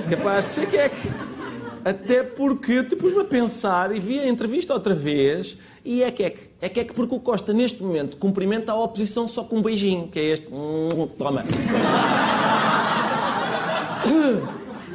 Capaz 0.10 0.45
de 0.45 0.51
ser 0.51 0.67
que 0.67 0.77
é 0.77 0.89
que. 0.89 1.12
Até 1.83 2.24
porque 2.24 2.83
te 2.83 2.95
pus-me 2.95 3.22
a 3.22 3.25
pensar 3.25 3.93
e 3.93 4.00
vi 4.00 4.19
a 4.19 4.27
entrevista 4.27 4.74
outra 4.74 4.95
vez 4.95 5.57
e 5.83 6.01
é 6.01 6.12
que 6.12 6.24
é 6.24 6.29
que. 6.29 6.50
É 6.62 6.69
que 6.69 6.79
é 6.79 6.83
que 6.83 6.93
porque 6.93 7.13
o 7.13 7.19
Costa, 7.19 7.51
neste 7.51 7.83
momento, 7.83 8.17
cumprimenta 8.17 8.72
a 8.72 8.75
oposição 8.75 9.27
só 9.27 9.43
com 9.43 9.57
um 9.57 9.62
beijinho, 9.62 10.07
que 10.07 10.19
é 10.19 10.24
este. 10.31 10.48
Hum, 10.51 11.07
toma. 11.17 11.43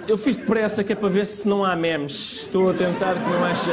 Eu 0.09 0.17
fiz 0.17 0.37
depressa 0.37 0.83
que 0.83 0.95
é 0.95 0.97
para 0.97 1.11
ver 1.11 1.27
se 1.27 1.47
não 1.47 1.63
há 1.63 1.77
memes. 1.77 2.41
Estou 2.41 2.71
a 2.71 2.75
tentar 2.75 3.13
que 3.13 3.29
não 3.29 3.45
haja. 3.45 3.73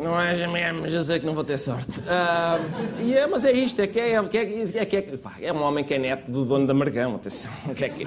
Não 0.00 0.14
haja 0.14 0.46
memes, 0.46 0.94
eu 0.94 1.02
sei 1.02 1.18
que 1.18 1.26
não 1.26 1.34
vou 1.34 1.42
ter 1.42 1.58
sorte. 1.58 1.98
Uh, 1.98 3.02
e 3.02 3.12
é, 3.12 3.26
mas 3.26 3.44
é 3.44 3.50
isto, 3.50 3.80
é 3.80 3.88
que 3.88 3.98
é, 3.98 4.12
é, 4.12 4.16
é, 4.16 4.86
que 4.86 4.96
é, 4.96 5.18
é, 5.40 5.52
um 5.52 5.60
homem 5.60 5.84
que 5.84 5.92
é 5.94 5.98
neto 5.98 6.30
do 6.30 6.44
dono 6.44 6.64
da 6.64 6.72
Margão, 6.72 7.16
atenção. 7.16 7.50
Que 7.74 7.86
é, 7.86 7.88
que 7.88 8.06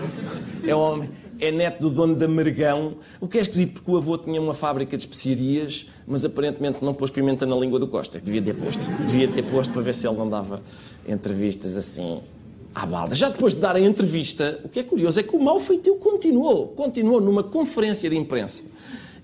é, 0.66 0.74
um 0.74 0.80
homem, 0.80 1.10
é 1.38 1.52
neto 1.52 1.82
do 1.82 1.90
dono 1.90 2.16
da 2.16 2.30
Margão, 2.30 2.96
o 3.20 3.28
que 3.28 3.38
é 3.38 3.42
esquisito 3.42 3.74
porque 3.74 3.92
o 3.92 3.98
avô 3.98 4.18
tinha 4.18 4.40
uma 4.40 4.54
fábrica 4.54 4.96
de 4.96 5.04
especiarias, 5.04 5.86
mas 6.08 6.24
aparentemente 6.24 6.78
não 6.82 6.94
pôs 6.94 7.12
pimenta 7.12 7.46
na 7.46 7.58
língua 7.58 7.80
do 7.80 7.88
Costa. 7.88 8.22
Devia 8.22 8.42
ter 8.42 8.54
posto, 8.54 8.90
devia 9.06 9.28
ter 9.28 9.44
posto 9.44 9.74
para 9.74 9.82
ver 9.82 9.94
se 9.94 10.08
ele 10.08 10.18
não 10.18 10.30
dava 10.30 10.62
entrevistas 11.06 11.76
assim 11.76 12.22
à 12.74 12.86
balda. 12.86 13.14
Já 13.16 13.30
depois 13.30 13.54
de 13.54 13.60
dar 13.60 13.76
a 13.76 13.80
entrevista, 13.80 14.60
o 14.64 14.70
que 14.70 14.80
é 14.80 14.84
curioso 14.84 15.20
é 15.20 15.24
que 15.24 15.36
o 15.36 15.40
mau 15.40 15.60
feitio 15.60 15.96
continuou. 15.96 16.70
Continuou 16.70 17.20
numa 17.20 17.44
conferência 17.44 18.10
de 18.10 18.18
imprensa. 18.18 18.64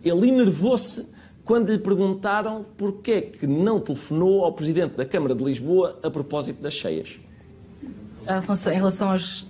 Ele 0.04 0.30
enervou-se 0.30 1.06
quando 1.44 1.72
lhe 1.72 1.80
perguntaram 1.80 2.66
porquê 2.78 3.12
é 3.12 3.22
que 3.22 3.48
não 3.48 3.80
telefonou 3.80 4.44
ao 4.44 4.52
Presidente 4.52 4.96
da 4.96 5.06
Câmara 5.06 5.34
de 5.34 5.44
Lisboa 5.44 5.98
a 6.04 6.10
propósito 6.10 6.62
das 6.62 6.74
cheias. 6.74 7.20
Em 8.28 8.76
relação 8.76 9.12
aos, 9.12 9.48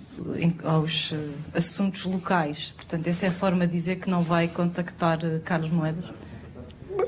aos 0.62 1.12
eh, 1.12 1.16
assuntos 1.52 2.04
locais, 2.04 2.72
portanto, 2.76 3.08
essa 3.08 3.26
é 3.26 3.28
a 3.28 3.32
forma 3.32 3.66
de 3.66 3.72
dizer 3.72 3.96
que 3.96 4.08
não 4.08 4.22
vai 4.22 4.46
contactar 4.46 5.18
eh, 5.24 5.40
Carlos 5.44 5.70
Moedas? 5.70 6.04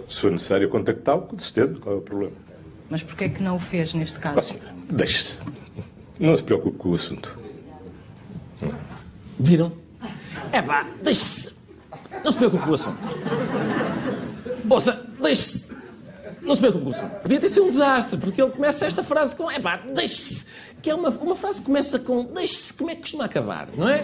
Se 0.09 0.21
for 0.21 0.33
necessário 0.33 0.69
contactá-lo, 0.69 1.23
com 1.23 1.39
certeza, 1.39 1.79
qual 1.79 1.95
é 1.95 1.99
o 1.99 2.03
problema? 2.03 2.33
Mas 2.89 3.05
porquê 3.05 3.25
é 3.25 3.29
que 3.29 3.41
não 3.41 3.55
o 3.55 3.61
fez 3.61 3.95
neste 3.95 4.19
caso? 4.19 4.57
Deixe-se. 4.91 5.39
Não 6.21 6.37
se 6.37 6.43
preocupe 6.43 6.77
com 6.77 6.91
o 6.91 6.95
assunto. 6.95 7.35
Viram? 9.39 9.73
É 10.53 10.61
pá, 10.61 10.87
deixe-se. 11.03 11.55
Não 12.23 12.31
se 12.31 12.37
preocupe 12.37 12.63
com 12.63 12.71
o 12.71 12.75
assunto. 12.75 13.09
Ouça, 14.69 15.03
deixe-se. 15.19 15.67
Não 16.43 16.55
se 16.55 16.61
preocupe 16.61 16.85
com 16.85 16.91
o 16.91 16.93
assunto. 16.93 17.23
Podia 17.23 17.41
ter 17.41 17.49
sido 17.49 17.65
um 17.65 17.71
desastre, 17.71 18.19
porque 18.19 18.43
ele 18.43 18.51
começa 18.51 18.85
esta 18.85 19.03
frase 19.03 19.35
com 19.35 19.51
é 19.51 19.59
pá, 19.59 19.79
deixe-se. 19.79 20.45
Que 20.83 20.91
é 20.91 20.95
uma, 20.95 21.09
uma 21.09 21.35
frase 21.35 21.61
que 21.61 21.67
começa 21.67 21.99
com 21.99 22.23
deixe-se. 22.25 22.75
Como 22.75 22.91
é 22.91 22.95
que 22.95 23.01
costuma 23.01 23.25
acabar, 23.25 23.69
não 23.75 23.89
é? 23.89 24.03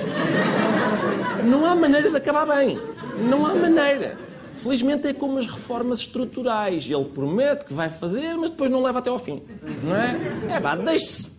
Não 1.44 1.66
há 1.66 1.74
maneira 1.74 2.08
de 2.08 2.16
acabar 2.16 2.46
bem. 2.46 2.80
Não 3.28 3.44
há 3.44 3.54
maneira. 3.54 4.18
Felizmente 4.56 5.06
é 5.06 5.12
como 5.12 5.36
as 5.36 5.46
reformas 5.46 5.98
estruturais. 5.98 6.88
Ele 6.88 7.04
promete 7.04 7.66
que 7.66 7.74
vai 7.74 7.90
fazer, 7.90 8.38
mas 8.38 8.48
depois 8.48 8.70
não 8.70 8.82
leva 8.82 9.00
até 9.00 9.10
ao 9.10 9.18
fim. 9.18 9.42
Não 9.84 9.94
é? 9.94 10.56
É 10.56 10.60
pá, 10.60 10.74
deixe-se. 10.74 11.35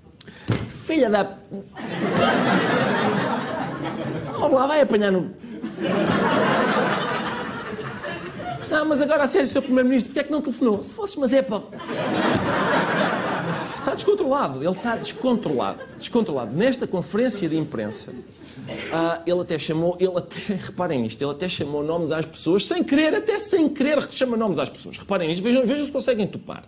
Filha 0.88 1.10
da. 1.10 1.38
Olá, 4.42 4.68
vai 4.68 4.80
apanhar 4.80 5.12
no. 5.12 5.34
Não, 8.70 8.86
mas 8.86 9.02
agora 9.02 9.24
a 9.24 9.28
sério, 9.28 9.50
Sr. 9.50 9.64
Primeiro-Ministro, 9.64 10.14
porquê 10.14 10.22
é 10.22 10.24
que 10.24 10.32
não 10.32 10.42
telefonou? 10.42 10.80
Se 10.82 10.96
fosses, 10.96 11.18
mas 11.18 11.34
é 11.34 11.42
para. 11.42 11.62
Está 13.80 13.96
descontrolado, 13.96 14.64
ele 14.64 14.72
está 14.72 14.96
descontrolado. 14.96 15.84
Descontrolado. 15.98 16.56
Nesta 16.56 16.88
conferência 16.88 17.50
de 17.50 17.58
imprensa, 17.58 18.12
uh, 18.12 19.22
ele 19.26 19.42
até 19.42 19.60
chamou, 19.60 19.98
ele 20.00 20.18
até, 20.18 20.54
reparem 20.56 21.02
nisto, 21.02 21.22
ele 21.22 21.32
até 21.32 21.50
chamou 21.50 21.84
nomes 21.84 22.14
às 22.14 22.26
pessoas, 22.26 22.66
sem 22.66 22.82
querer, 22.82 23.14
até 23.14 23.38
sem 23.40 23.68
querer, 23.68 24.10
chama 24.10 24.38
nomes 24.38 24.58
às 24.58 24.70
pessoas. 24.70 24.98
Reparem 24.98 25.28
nisto, 25.28 25.44
vejam, 25.44 25.68
vejam 25.68 25.86
se 25.86 25.92
conseguem 25.92 26.28
topar. 26.28 26.64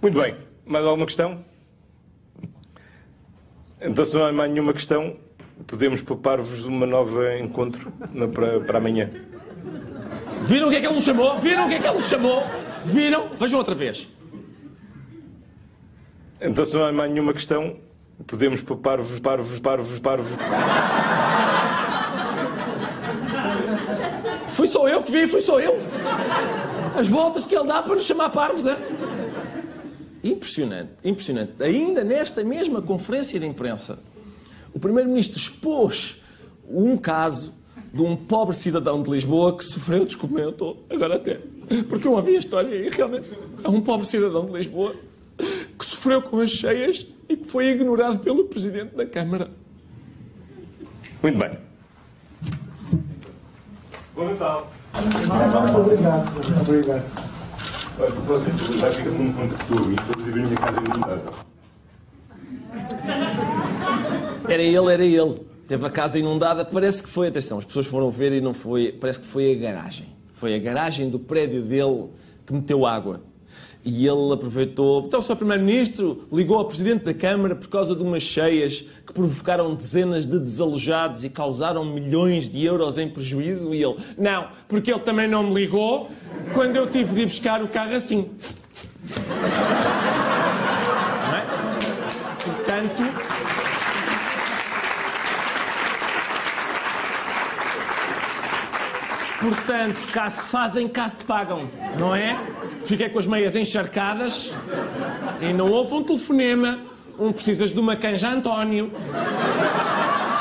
Muito 0.00 0.20
bem. 0.20 0.36
Mais 0.64 0.84
alguma 0.84 1.06
questão? 1.06 1.50
Então, 3.82 4.04
se 4.04 4.14
não 4.14 4.24
há 4.24 4.32
mais 4.32 4.50
nenhuma 4.50 4.74
questão, 4.74 5.16
podemos 5.66 6.02
poupar-vos 6.02 6.66
uma 6.66 6.86
nova 6.86 7.38
encontro 7.38 7.90
para, 8.34 8.60
para 8.60 8.78
amanhã. 8.78 9.10
Viram 10.42 10.68
o 10.68 10.70
que 10.70 10.76
é 10.76 10.80
que 10.80 10.86
ele 10.86 10.94
nos 10.94 11.04
chamou? 11.04 11.40
Viram 11.40 11.64
o 11.64 11.68
que 11.68 11.74
é 11.76 11.80
que 11.80 11.86
ele 11.86 11.96
nos 11.96 12.08
chamou? 12.08 12.44
Viram? 12.84 13.30
Vejam 13.38 13.58
outra 13.58 13.74
vez. 13.74 14.06
Então, 16.42 16.64
se 16.64 16.74
não 16.74 16.84
há 16.84 16.92
mais 16.92 17.10
nenhuma 17.10 17.32
questão, 17.32 17.76
podemos 18.26 18.60
poupar-vos, 18.60 19.18
par-vos, 19.18 19.58
par-vos, 19.60 19.98
par-vos. 19.98 20.28
Fui 24.48 24.66
só 24.66 24.86
eu 24.88 25.02
que 25.02 25.10
vi, 25.10 25.26
fui 25.26 25.40
só 25.40 25.58
eu. 25.58 25.78
As 26.98 27.08
voltas 27.08 27.46
que 27.46 27.56
ele 27.56 27.66
dá 27.66 27.82
para 27.82 27.94
nos 27.94 28.04
chamar 28.04 28.28
parvos, 28.28 28.66
é? 28.66 28.76
Impressionante, 30.22 30.92
impressionante. 31.04 31.52
Ainda 31.62 32.04
nesta 32.04 32.44
mesma 32.44 32.82
conferência 32.82 33.40
de 33.40 33.46
imprensa, 33.46 33.98
o 34.74 34.78
Primeiro-Ministro 34.78 35.38
expôs 35.38 36.20
um 36.68 36.96
caso 36.96 37.54
de 37.92 38.02
um 38.02 38.14
pobre 38.14 38.54
cidadão 38.54 39.02
de 39.02 39.10
Lisboa 39.10 39.56
que 39.56 39.64
sofreu, 39.64 40.04
desculpem, 40.04 40.44
agora 40.88 41.16
até, 41.16 41.40
porque 41.88 42.06
eu 42.06 42.12
ouvi 42.12 42.36
a 42.36 42.38
história 42.38 42.74
e 42.74 42.88
realmente 42.88 43.26
é 43.64 43.68
um 43.68 43.80
pobre 43.80 44.06
cidadão 44.06 44.46
de 44.46 44.52
Lisboa 44.52 44.94
que 45.78 45.84
sofreu 45.84 46.22
com 46.22 46.40
as 46.40 46.50
cheias 46.50 47.06
e 47.28 47.36
que 47.36 47.44
foi 47.44 47.70
ignorado 47.70 48.18
pelo 48.18 48.44
Presidente 48.44 48.94
da 48.94 49.06
Câmara. 49.06 49.50
Muito 51.22 51.38
bem. 51.38 51.50
Bom 54.14 54.24
Natal. 54.24 54.70
Obrigado. 55.78 56.60
Obrigado. 56.60 57.29
Olha, 58.00 58.10
você 58.10 58.78
já 58.78 58.90
fica 58.90 59.10
com 59.10 59.22
um 59.24 59.32
casa 60.56 60.80
inundada. 60.80 61.22
Era 64.48 64.62
ele, 64.62 64.92
era 64.92 65.04
ele. 65.04 65.46
Teve 65.68 65.86
a 65.86 65.90
casa 65.90 66.18
inundada, 66.18 66.64
parece 66.64 67.02
que 67.02 67.10
foi, 67.10 67.28
atenção, 67.28 67.58
as 67.58 67.64
pessoas 67.66 67.86
foram 67.86 68.10
ver 68.10 68.32
e 68.32 68.40
não 68.40 68.54
foi, 68.54 68.90
parece 68.90 69.20
que 69.20 69.26
foi 69.26 69.52
a 69.52 69.54
garagem. 69.54 70.08
Foi 70.32 70.54
a 70.54 70.58
garagem 70.58 71.10
do 71.10 71.18
prédio 71.18 71.62
dele 71.62 72.08
que 72.46 72.54
meteu 72.54 72.86
água. 72.86 73.20
E 73.82 74.06
ele 74.06 74.32
aproveitou. 74.32 75.04
Então, 75.06 75.20
o 75.20 75.22
Sr. 75.22 75.36
Primeiro-Ministro 75.36 76.24
ligou 76.30 76.58
ao 76.58 76.66
Presidente 76.66 77.04
da 77.04 77.14
Câmara 77.14 77.56
por 77.56 77.68
causa 77.68 77.96
de 77.96 78.02
umas 78.02 78.22
cheias 78.22 78.84
que 79.06 79.12
provocaram 79.12 79.74
dezenas 79.74 80.26
de 80.26 80.38
desalojados 80.38 81.24
e 81.24 81.30
causaram 81.30 81.84
milhões 81.84 82.48
de 82.48 82.62
euros 82.64 82.98
em 82.98 83.08
prejuízo. 83.08 83.74
E 83.74 83.82
ele, 83.82 83.96
não, 84.18 84.48
porque 84.68 84.90
ele 84.90 85.00
também 85.00 85.26
não 85.26 85.42
me 85.42 85.54
ligou 85.54 86.10
quando 86.52 86.76
eu 86.76 86.86
tive 86.86 87.14
de 87.14 87.20
ir 87.22 87.26
buscar 87.26 87.62
o 87.62 87.68
carro 87.68 87.94
assim. 87.94 88.28
Não 91.26 91.36
é? 91.36 91.46
Portanto. 92.44 93.02
Portanto, 99.40 100.06
cá 100.12 100.28
se 100.28 100.50
fazem, 100.50 100.86
cá 100.86 101.08
se 101.08 101.24
pagam, 101.24 101.66
não 101.98 102.14
é? 102.14 102.38
Fiquei 102.82 103.08
com 103.08 103.18
as 103.18 103.26
meias 103.26 103.54
encharcadas 103.54 104.54
e 105.40 105.52
não 105.52 105.70
houve 105.70 105.94
um 105.94 106.02
telefonema, 106.02 106.80
um 107.18 107.32
precisas 107.32 107.72
de 107.72 107.78
uma 107.78 107.96
canja 107.96 108.30
António. 108.30 108.90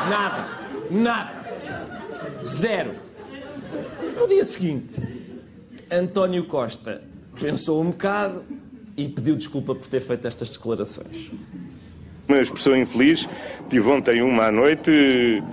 Nada, 0.09 0.47
nada. 0.89 1.39
Zero. 2.43 2.95
No 4.17 4.27
dia 4.27 4.43
seguinte, 4.43 4.95
António 5.91 6.45
Costa 6.45 7.01
pensou 7.39 7.81
um 7.81 7.91
bocado 7.91 8.43
e 8.95 9.07
pediu 9.07 9.35
desculpa 9.35 9.75
por 9.75 9.87
ter 9.87 10.01
feito 10.01 10.27
estas 10.27 10.49
declarações. 10.49 11.31
Uma 12.27 12.41
expressão 12.41 12.75
infeliz. 12.75 13.27
Tive 13.69 13.89
ontem 13.89 14.21
uma 14.21 14.45
à 14.45 14.51
noite 14.51 15.43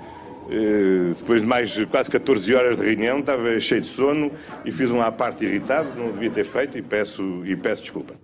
depois 1.16 1.40
de 1.40 1.46
mais 1.46 1.76
quase 1.86 2.10
14 2.10 2.54
horas 2.54 2.76
de 2.76 2.84
reunião, 2.84 3.20
estava 3.20 3.58
cheio 3.58 3.80
de 3.80 3.88
sono 3.88 4.30
e 4.64 4.72
fiz 4.72 4.90
um 4.90 5.00
à 5.00 5.10
parte 5.10 5.44
irritado, 5.44 5.98
não 5.98 6.12
devia 6.12 6.30
ter 6.30 6.44
feito 6.44 6.78
e 6.78 6.82
peço, 6.82 7.44
e 7.44 7.56
peço 7.56 7.82
desculpa. 7.82 8.14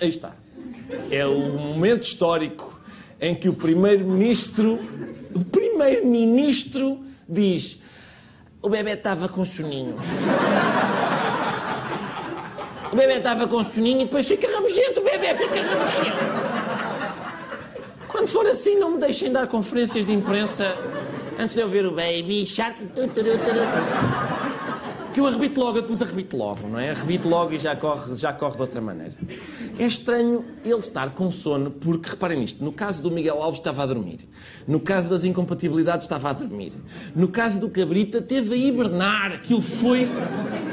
Aí 0.00 0.08
está. 0.08 0.32
É 1.10 1.26
o 1.26 1.38
momento 1.38 2.02
histórico 2.02 2.80
em 3.20 3.34
que 3.34 3.48
o 3.48 3.54
primeiro-ministro, 3.54 4.78
o 5.34 5.44
primeiro-ministro 5.44 7.04
diz: 7.28 7.80
o 8.62 8.68
bebê 8.68 8.92
estava 8.92 9.28
com 9.28 9.44
soninho. 9.44 9.96
O 12.92 12.96
bebê 12.96 13.18
estava 13.18 13.46
com 13.46 13.62
soninho 13.62 14.00
e 14.00 14.04
depois 14.04 14.26
fica 14.26 14.50
rabugento, 14.52 15.00
o 15.00 15.04
bebê 15.04 15.34
fica 15.34 15.62
rabugento. 15.62 16.70
Quando 18.08 18.26
for 18.26 18.46
assim, 18.46 18.76
não 18.76 18.92
me 18.92 18.98
deixem 18.98 19.30
dar 19.30 19.46
conferências 19.46 20.04
de 20.04 20.12
imprensa 20.12 20.76
antes 21.40 21.54
de 21.54 21.62
eu 21.62 21.68
ver 21.68 21.86
o 21.86 21.90
Baby 21.90 22.44
Shark. 22.46 22.78
Que 25.12 25.18
eu 25.18 25.26
arrebito 25.26 25.58
logo, 25.58 25.78
eu 25.78 25.82
depois 25.82 26.00
arrebito 26.00 26.36
logo, 26.36 26.68
não 26.68 26.78
é? 26.78 26.90
Arrebito 26.90 27.28
logo 27.28 27.52
e 27.52 27.58
já 27.58 27.74
corre, 27.74 28.14
já 28.14 28.32
corre 28.32 28.54
de 28.54 28.60
outra 28.60 28.80
maneira. 28.80 29.14
É 29.76 29.84
estranho 29.84 30.44
ele 30.64 30.78
estar 30.78 31.10
com 31.14 31.30
sono, 31.30 31.70
porque 31.70 32.10
reparem 32.10 32.38
nisto: 32.38 32.62
no 32.62 32.70
caso 32.70 33.02
do 33.02 33.10
Miguel 33.10 33.42
Alves 33.42 33.58
estava 33.58 33.82
a 33.82 33.86
dormir, 33.86 34.18
no 34.68 34.78
caso 34.78 35.08
das 35.08 35.24
incompatibilidades 35.24 36.04
estava 36.04 36.30
a 36.30 36.32
dormir, 36.32 36.72
no 37.16 37.26
caso 37.26 37.58
do 37.58 37.68
Cabrita 37.68 38.22
teve 38.22 38.54
a 38.54 38.56
hibernar. 38.56 39.32
Aquilo 39.32 39.62
foi, 39.62 40.08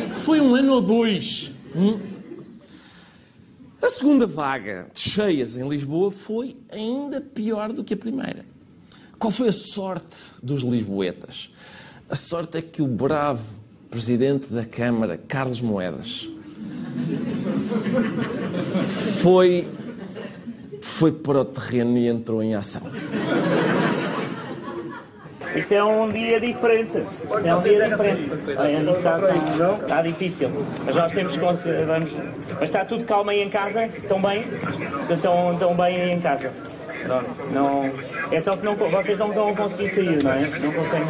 foi 0.10 0.40
um 0.40 0.54
ano 0.54 0.74
ou 0.74 0.82
dois. 0.82 1.52
Hum? 1.76 2.00
A 3.82 3.90
segunda 3.90 4.28
vaga 4.28 4.92
de 4.94 5.00
cheias 5.00 5.56
em 5.56 5.68
Lisboa 5.68 6.12
foi 6.12 6.58
ainda 6.72 7.22
pior 7.22 7.72
do 7.72 7.84
que 7.84 7.94
a 7.96 7.98
primeira. 7.98 8.57
Qual 9.20 9.32
foi 9.32 9.50
a 9.50 9.54
sorte 9.54 10.18
dos 10.42 10.62
lisboetas? 10.62 11.50
A 12.10 12.16
sorte 12.16 12.58
é 12.58 12.62
que 12.62 12.82
o 12.82 12.88
bravo 12.88 13.44
presidente 13.90 14.54
da 14.54 14.64
Câmara, 14.64 15.18
Carlos 15.18 15.60
Moedas, 15.60 16.30
foi, 19.22 19.68
foi 20.82 21.12
para 21.12 21.42
o 21.42 21.46
terreno 21.46 21.98
e 21.98 22.08
entrou 22.08 22.44
em 22.44 22.54
ação. 22.54 22.84
Isto 25.56 25.74
é 25.74 25.84
um 25.84 26.12
dia 26.12 26.40
diferente. 26.40 27.04
É 27.44 27.56
um 27.56 27.62
dia 27.62 27.90
diferente. 27.90 28.32
Ainda 28.60 28.92
está, 28.92 29.18
está, 29.18 29.78
está 29.82 30.02
difícil. 30.04 30.50
Mas 30.86 30.96
nós 30.96 31.12
temos 31.12 31.34
que. 31.34 31.40
Vamos, 31.40 32.12
mas 32.54 32.64
está 32.64 32.86
tudo 32.86 33.04
calmo 33.06 33.32
aí 33.32 33.42
em 33.42 33.50
casa? 33.50 33.86
Estão 33.86 34.22
bem? 34.22 34.46
Estão, 35.10 35.54
estão 35.54 35.76
bem 35.76 36.02
aí 36.02 36.12
em 36.12 36.22
casa? 36.22 36.52
Pronto. 37.04 37.30
Não, 37.54 37.92
é 38.32 38.40
só 38.42 38.56
que 38.56 38.66
não, 38.66 38.76
vocês 38.76 39.18
não 39.18 39.50
a 39.50 39.56
conseguir 39.56 39.90
sair, 39.94 40.24
não 40.24 40.32
é? 40.32 40.42
Não 40.42 40.72
conseguem. 40.72 41.08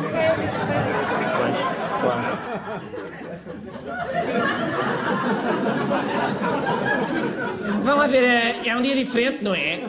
Pois, 1.37 1.55
claro. 2.01 2.37
Vamos 7.83 7.99
lá 7.99 8.07
ver, 8.07 8.23
é, 8.23 8.67
é 8.67 8.75
um 8.75 8.81
dia 8.81 8.95
diferente, 8.95 9.43
não 9.43 9.55
é? 9.55 9.81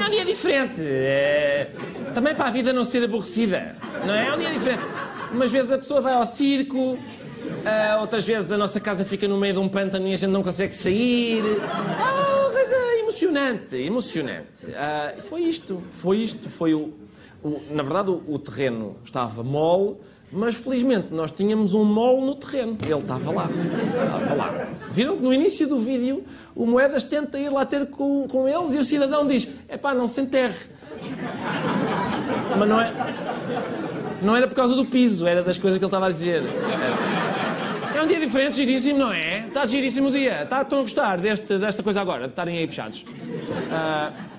É 0.00 0.06
um 0.06 0.10
dia 0.10 0.24
diferente. 0.24 0.80
É... 0.80 1.68
Também 2.14 2.34
para 2.34 2.46
a 2.46 2.50
vida 2.50 2.72
não 2.72 2.84
ser 2.84 3.02
aborrecida, 3.04 3.74
não 4.06 4.14
é? 4.14 4.28
É 4.28 4.34
um 4.34 4.38
dia 4.38 4.50
diferente. 4.50 4.82
Umas 5.32 5.50
vezes 5.50 5.72
a 5.72 5.78
pessoa 5.78 6.00
vai 6.00 6.12
ao 6.12 6.24
circo, 6.24 6.92
uh, 6.92 8.00
outras 8.00 8.24
vezes 8.24 8.52
a 8.52 8.56
nossa 8.56 8.78
casa 8.78 9.04
fica 9.04 9.26
no 9.26 9.36
meio 9.36 9.54
de 9.54 9.58
um 9.58 9.68
pântano 9.68 10.06
e 10.06 10.14
a 10.14 10.16
gente 10.16 10.30
não 10.30 10.42
consegue 10.42 10.72
sair. 10.72 11.42
Uma 11.42 12.50
coisa 12.52 12.76
emocionante, 13.14 13.76
emocionante. 13.76 14.66
Uh, 14.66 15.22
foi 15.22 15.42
isto, 15.42 15.82
foi 15.90 16.18
isto, 16.18 16.50
foi 16.50 16.74
o... 16.74 16.92
o 17.42 17.62
na 17.70 17.82
verdade, 17.82 18.10
o, 18.10 18.22
o 18.26 18.38
terreno 18.38 18.96
estava 19.04 19.42
mole, 19.42 19.96
mas 20.32 20.56
felizmente 20.56 21.08
nós 21.12 21.30
tínhamos 21.30 21.72
um 21.74 21.84
mole 21.84 22.26
no 22.26 22.34
terreno. 22.34 22.76
Ele 22.82 22.94
estava 22.94 23.30
lá. 23.30 23.48
Estava 23.48 24.34
lá. 24.34 24.68
Viram 24.90 25.16
que 25.16 25.22
no 25.22 25.32
início 25.32 25.68
do 25.68 25.78
vídeo 25.78 26.24
o 26.56 26.66
Moedas 26.66 27.04
tenta 27.04 27.38
ir 27.38 27.50
lá 27.50 27.64
ter 27.64 27.86
com, 27.86 28.26
com 28.26 28.48
eles 28.48 28.74
e 28.74 28.78
o 28.78 28.84
cidadão 28.84 29.26
diz: 29.26 29.46
é 29.68 29.76
pá, 29.76 29.94
não 29.94 30.08
se 30.08 30.20
enterre. 30.20 30.66
Mas 32.58 32.68
não 32.68 32.80
é. 32.80 32.92
Não 34.22 34.34
era 34.34 34.48
por 34.48 34.54
causa 34.54 34.74
do 34.74 34.86
piso, 34.86 35.26
era 35.26 35.42
das 35.42 35.58
coisas 35.58 35.78
que 35.78 35.84
ele 35.84 35.88
estava 35.88 36.06
a 36.06 36.10
dizer. 36.10 36.42
É 36.42 37.13
um 38.04 38.06
dia 38.06 38.20
diferente, 38.20 38.56
giríssimo, 38.56 38.98
não 38.98 39.12
é? 39.12 39.46
Está 39.46 39.64
giríssimo 39.66 40.08
o 40.08 40.12
dia. 40.12 40.42
Está, 40.42 40.60
estão 40.62 40.80
a 40.80 40.82
gostar 40.82 41.18
deste, 41.18 41.58
desta 41.58 41.82
coisa 41.82 42.00
agora, 42.02 42.24
de 42.24 42.30
estarem 42.30 42.58
aí 42.58 42.66
fechados. 42.66 43.02
Uh... 43.02 44.34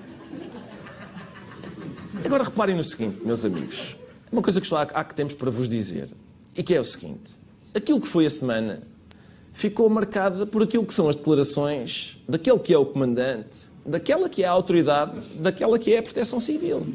Agora 2.24 2.44
reparem 2.44 2.76
no 2.76 2.84
seguinte, 2.84 3.24
meus 3.24 3.44
amigos. 3.44 3.96
Uma 4.30 4.40
coisa 4.40 4.60
que 4.60 4.74
há, 4.74 4.82
há 4.82 5.04
que 5.04 5.14
temos 5.14 5.34
para 5.34 5.50
vos 5.50 5.68
dizer. 5.68 6.08
E 6.56 6.62
que 6.62 6.74
é 6.74 6.80
o 6.80 6.84
seguinte. 6.84 7.32
Aquilo 7.74 8.00
que 8.00 8.08
foi 8.08 8.24
a 8.26 8.30
semana 8.30 8.82
ficou 9.52 9.88
marcada 9.88 10.46
por 10.46 10.62
aquilo 10.62 10.86
que 10.86 10.94
são 10.94 11.08
as 11.08 11.16
declarações 11.16 12.18
daquele 12.28 12.58
que 12.58 12.72
é 12.72 12.78
o 12.78 12.86
comandante, 12.86 13.48
daquela 13.84 14.28
que 14.28 14.44
é 14.44 14.46
a 14.46 14.50
autoridade, 14.50 15.12
daquela 15.34 15.78
que 15.78 15.92
é 15.92 15.98
a 15.98 16.02
proteção 16.02 16.40
civil 16.40 16.86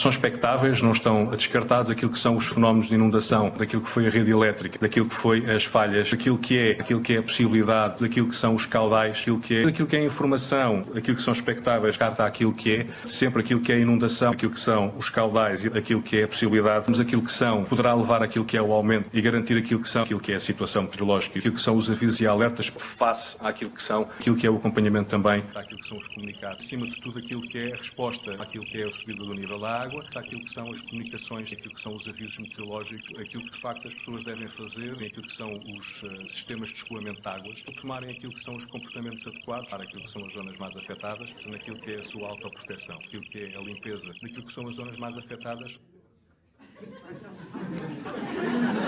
são 0.00 0.10
expectáveis, 0.10 0.82
não 0.82 0.92
estão 0.92 1.26
descartados 1.26 1.90
aquilo 1.90 2.12
que 2.12 2.18
são 2.18 2.36
os 2.36 2.46
fenómenos 2.46 2.88
de 2.88 2.94
inundação, 2.94 3.52
daquilo 3.56 3.82
que 3.82 3.88
foi 3.88 4.06
a 4.06 4.10
rede 4.10 4.30
elétrica, 4.30 4.78
daquilo 4.80 5.08
que 5.08 5.14
foi 5.14 5.50
as 5.50 5.64
falhas, 5.64 6.10
daquilo 6.10 6.38
que 6.38 6.58
é, 6.58 6.70
aquilo 6.72 7.00
que 7.00 7.14
é 7.14 7.18
a 7.18 7.22
possibilidade, 7.22 8.00
daquilo 8.00 8.28
que 8.28 8.36
são 8.36 8.54
os 8.54 8.66
caudais, 8.66 9.18
aquilo 9.20 9.40
que 9.40 9.56
é, 9.56 9.62
daquilo 9.62 9.88
que 9.88 9.96
é 9.96 10.00
a 10.00 10.04
informação, 10.04 10.84
aquilo 10.94 11.16
que 11.16 11.22
são 11.22 11.32
expectáveis, 11.32 11.96
carta 11.96 12.24
aquilo 12.24 12.52
que 12.52 12.74
é, 12.74 12.86
sempre 13.06 13.40
aquilo 13.42 13.60
que 13.60 13.72
é 13.72 13.76
a 13.76 13.78
inundação, 13.78 14.32
aquilo 14.32 14.52
que 14.52 14.60
são 14.60 14.92
os 14.98 15.08
caudais 15.08 15.64
e 15.64 15.68
aquilo 15.68 16.02
que 16.02 16.18
é 16.18 16.24
a 16.24 16.28
possibilidade, 16.28 16.86
mas 16.88 17.00
aquilo 17.00 17.22
que 17.22 17.32
são, 17.32 17.64
poderá 17.64 17.94
levar 17.94 18.22
aquilo 18.22 18.44
que 18.44 18.56
é 18.56 18.62
o 18.62 18.72
aumento 18.72 19.08
e 19.12 19.20
garantir 19.20 19.56
aquilo 19.56 19.80
que 19.80 19.88
são, 19.88 20.02
aquilo 20.02 20.20
que 20.20 20.32
é 20.32 20.36
a 20.36 20.40
situação 20.40 20.82
meteorológica, 20.82 21.38
aquilo 21.38 21.54
que 21.54 21.60
são 21.60 21.76
os 21.76 21.90
avisos 21.90 22.20
e 22.20 22.26
alertas 22.26 22.72
face 22.78 23.36
àquilo 23.40 23.70
que 23.70 23.82
são, 23.82 24.02
aquilo 24.18 24.36
que 24.36 24.46
é 24.46 24.50
o 24.50 24.56
acompanhamento 24.56 25.08
também, 25.08 25.40
àquilo 25.40 25.80
que 25.80 25.88
são 25.88 25.98
os 25.98 26.08
comunicados, 26.14 26.62
acima 26.62 26.86
de 26.86 27.00
tudo 27.02 27.18
aquilo 27.18 27.40
que 27.42 27.58
é 27.58 27.72
a 27.72 27.76
resposta 27.76 28.32
àquilo 28.42 28.64
que 28.64 28.78
é 28.78 28.86
a 28.86 28.90
subida 28.90 29.24
do 29.24 29.34
nível 29.34 29.60
da 29.60 29.83
água, 29.84 30.02
aquilo 30.16 30.40
que 30.40 30.54
são 30.54 30.70
as 30.70 30.80
comunicações, 30.80 31.52
aquilo 31.52 31.74
que 31.74 31.80
são 31.80 31.94
os 31.94 32.08
avisos 32.08 32.36
meteorológicos, 32.38 33.20
aquilo 33.20 33.42
que 33.44 33.50
de 33.50 33.60
facto 33.60 33.88
as 33.88 33.94
pessoas 33.94 34.24
devem 34.24 34.48
fazer, 34.48 34.90
aquilo 34.92 35.22
que 35.22 35.36
são 35.36 35.52
os 35.52 36.02
uh, 36.02 36.32
sistemas 36.32 36.68
de 36.68 36.74
escoamento 36.74 37.20
de 37.20 37.28
águas, 37.28 37.60
tomarem 37.80 38.10
aquilo 38.10 38.32
que 38.32 38.44
são 38.44 38.56
os 38.56 38.64
comportamentos 38.66 39.26
adequados 39.26 39.68
para 39.68 39.82
aquilo 39.82 40.02
que 40.02 40.10
são 40.10 40.26
as 40.26 40.32
zonas 40.32 40.58
mais 40.58 40.76
afetadas, 40.76 41.44
naquilo 41.46 41.80
que 41.80 41.90
é 41.92 41.96
a 41.96 42.04
sua 42.04 42.28
autoproteção, 42.28 42.96
aquilo 42.96 43.22
que 43.22 43.38
é 43.38 43.58
a 43.58 43.60
limpeza 43.60 44.02
daquilo 44.22 44.46
que 44.46 44.54
são 44.54 44.68
as 44.68 44.76
zonas 44.76 44.98
mais 44.98 45.18
afetadas. 45.18 45.80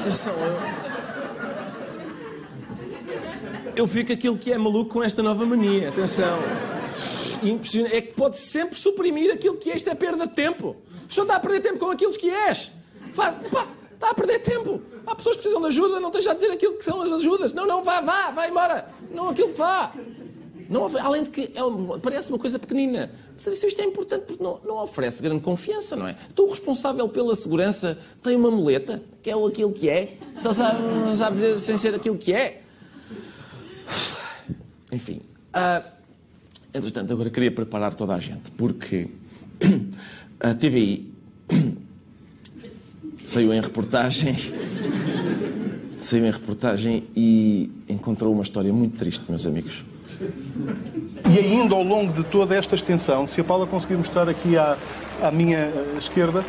Atenção, 0.01 0.35
eu 3.77 3.87
fico 3.87 4.13
aquilo 4.13 4.39
que 4.39 4.53
é 4.53 4.59
maluco 4.59 4.91
com 4.91 5.05
esta 5.05 5.23
nova 5.23 5.45
mania. 5.47 5.91
Atenção 5.91 6.76
impressionante. 7.51 7.95
É 7.95 8.01
que 8.01 8.15
pode 8.15 8.39
sempre 8.39 8.79
suprimir 8.79 9.33
aquilo 9.33 9.57
que 9.57 9.71
és, 9.71 9.87
é 9.87 9.95
perda 9.95 10.27
de 10.27 10.35
tempo. 10.35 10.77
Só 11.09 11.23
está 11.23 11.37
a 11.37 11.41
perder 11.41 11.61
tempo 11.61 11.79
com 11.79 11.91
aquilo 11.91 12.13
que 12.13 12.31
és. 12.31 12.73
Pá, 13.15 13.35
está 13.93 14.11
a 14.11 14.15
perder 14.15 14.41
tempo. 14.41 14.83
Há 15.07 15.15
pessoas 15.15 15.37
que 15.37 15.43
precisam 15.43 15.63
de 15.63 15.69
ajuda, 15.69 16.01
não 16.01 16.09
esteja 16.09 16.33
a 16.33 16.35
dizer 16.35 16.51
aquilo 16.51 16.75
que 16.75 16.85
são 16.85 17.01
as 17.01 17.13
ajudas. 17.13 17.53
Não, 17.53 17.67
não, 17.67 17.83
vá, 17.83 18.01
vá, 18.01 18.31
vá 18.31 18.49
embora. 18.49 18.89
Não 19.11 19.29
aquilo 19.31 19.51
que 19.51 19.59
vá. 19.59 19.93
Não, 20.69 20.87
além 20.99 21.23
de 21.23 21.31
que 21.31 21.43
é, 21.43 21.99
parece 22.03 22.29
uma 22.29 22.39
coisa 22.39 22.59
pequenina. 22.59 23.11
Mas 23.35 23.63
isto 23.63 23.81
é 23.81 23.85
importante 23.85 24.25
porque 24.27 24.43
não, 24.43 24.61
não 24.65 24.83
oferece 24.83 25.23
grande 25.23 25.41
confiança, 25.41 25.95
não 25.95 26.09
é? 26.09 26.17
Então 26.33 26.47
o 26.47 26.51
responsável 26.51 27.09
pela 27.09 27.35
segurança 27.37 27.99
tem 28.23 28.35
uma 28.35 28.51
muleta, 28.51 29.03
que 29.23 29.31
é 29.31 29.35
aquilo 29.35 29.73
que 29.73 29.89
é, 29.89 30.19
só 30.35 30.53
sabe, 30.53 30.83
não 30.83 31.15
sabe 31.15 31.37
dizer 31.37 31.59
sem 31.61 31.77
ser 31.77 31.95
aquilo 31.95 32.19
que 32.19 32.33
é. 32.33 32.63
Enfim. 34.91 35.21
Uh, 35.55 35.96
Entretanto, 36.77 37.11
agora 37.13 37.31
queria 37.31 37.51
preparar 37.51 37.95
toda 37.95 38.15
a 38.15 38.19
gente, 38.19 38.51
porque 38.51 39.09
a 40.39 40.53
TVI 40.53 41.11
saiu 43.25 43.55
em 43.55 43.61
reportagem 43.61 44.37
saiu 45.99 46.27
em 46.27 46.31
reportagem 46.31 47.05
e 47.17 47.71
encontrou 47.89 48.33
uma 48.33 48.43
história 48.43 48.73
muito 48.73 48.97
triste, 48.99 49.25
meus 49.29 49.47
amigos. 49.47 49.85
E 51.29 51.39
ainda 51.39 51.75
ao 51.75 51.83
longo 51.83 52.13
de 52.13 52.23
toda 52.25 52.55
esta 52.55 52.75
extensão, 52.75 53.27
se 53.27 53.41
a 53.41 53.45
Paula 53.45 53.67
conseguir 53.67 53.97
mostrar 53.97 54.29
aqui 54.29 54.57
à, 54.57 54.77
à 55.23 55.31
minha 55.31 55.59
eh, 55.59 55.95
esquerda, 55.99 56.45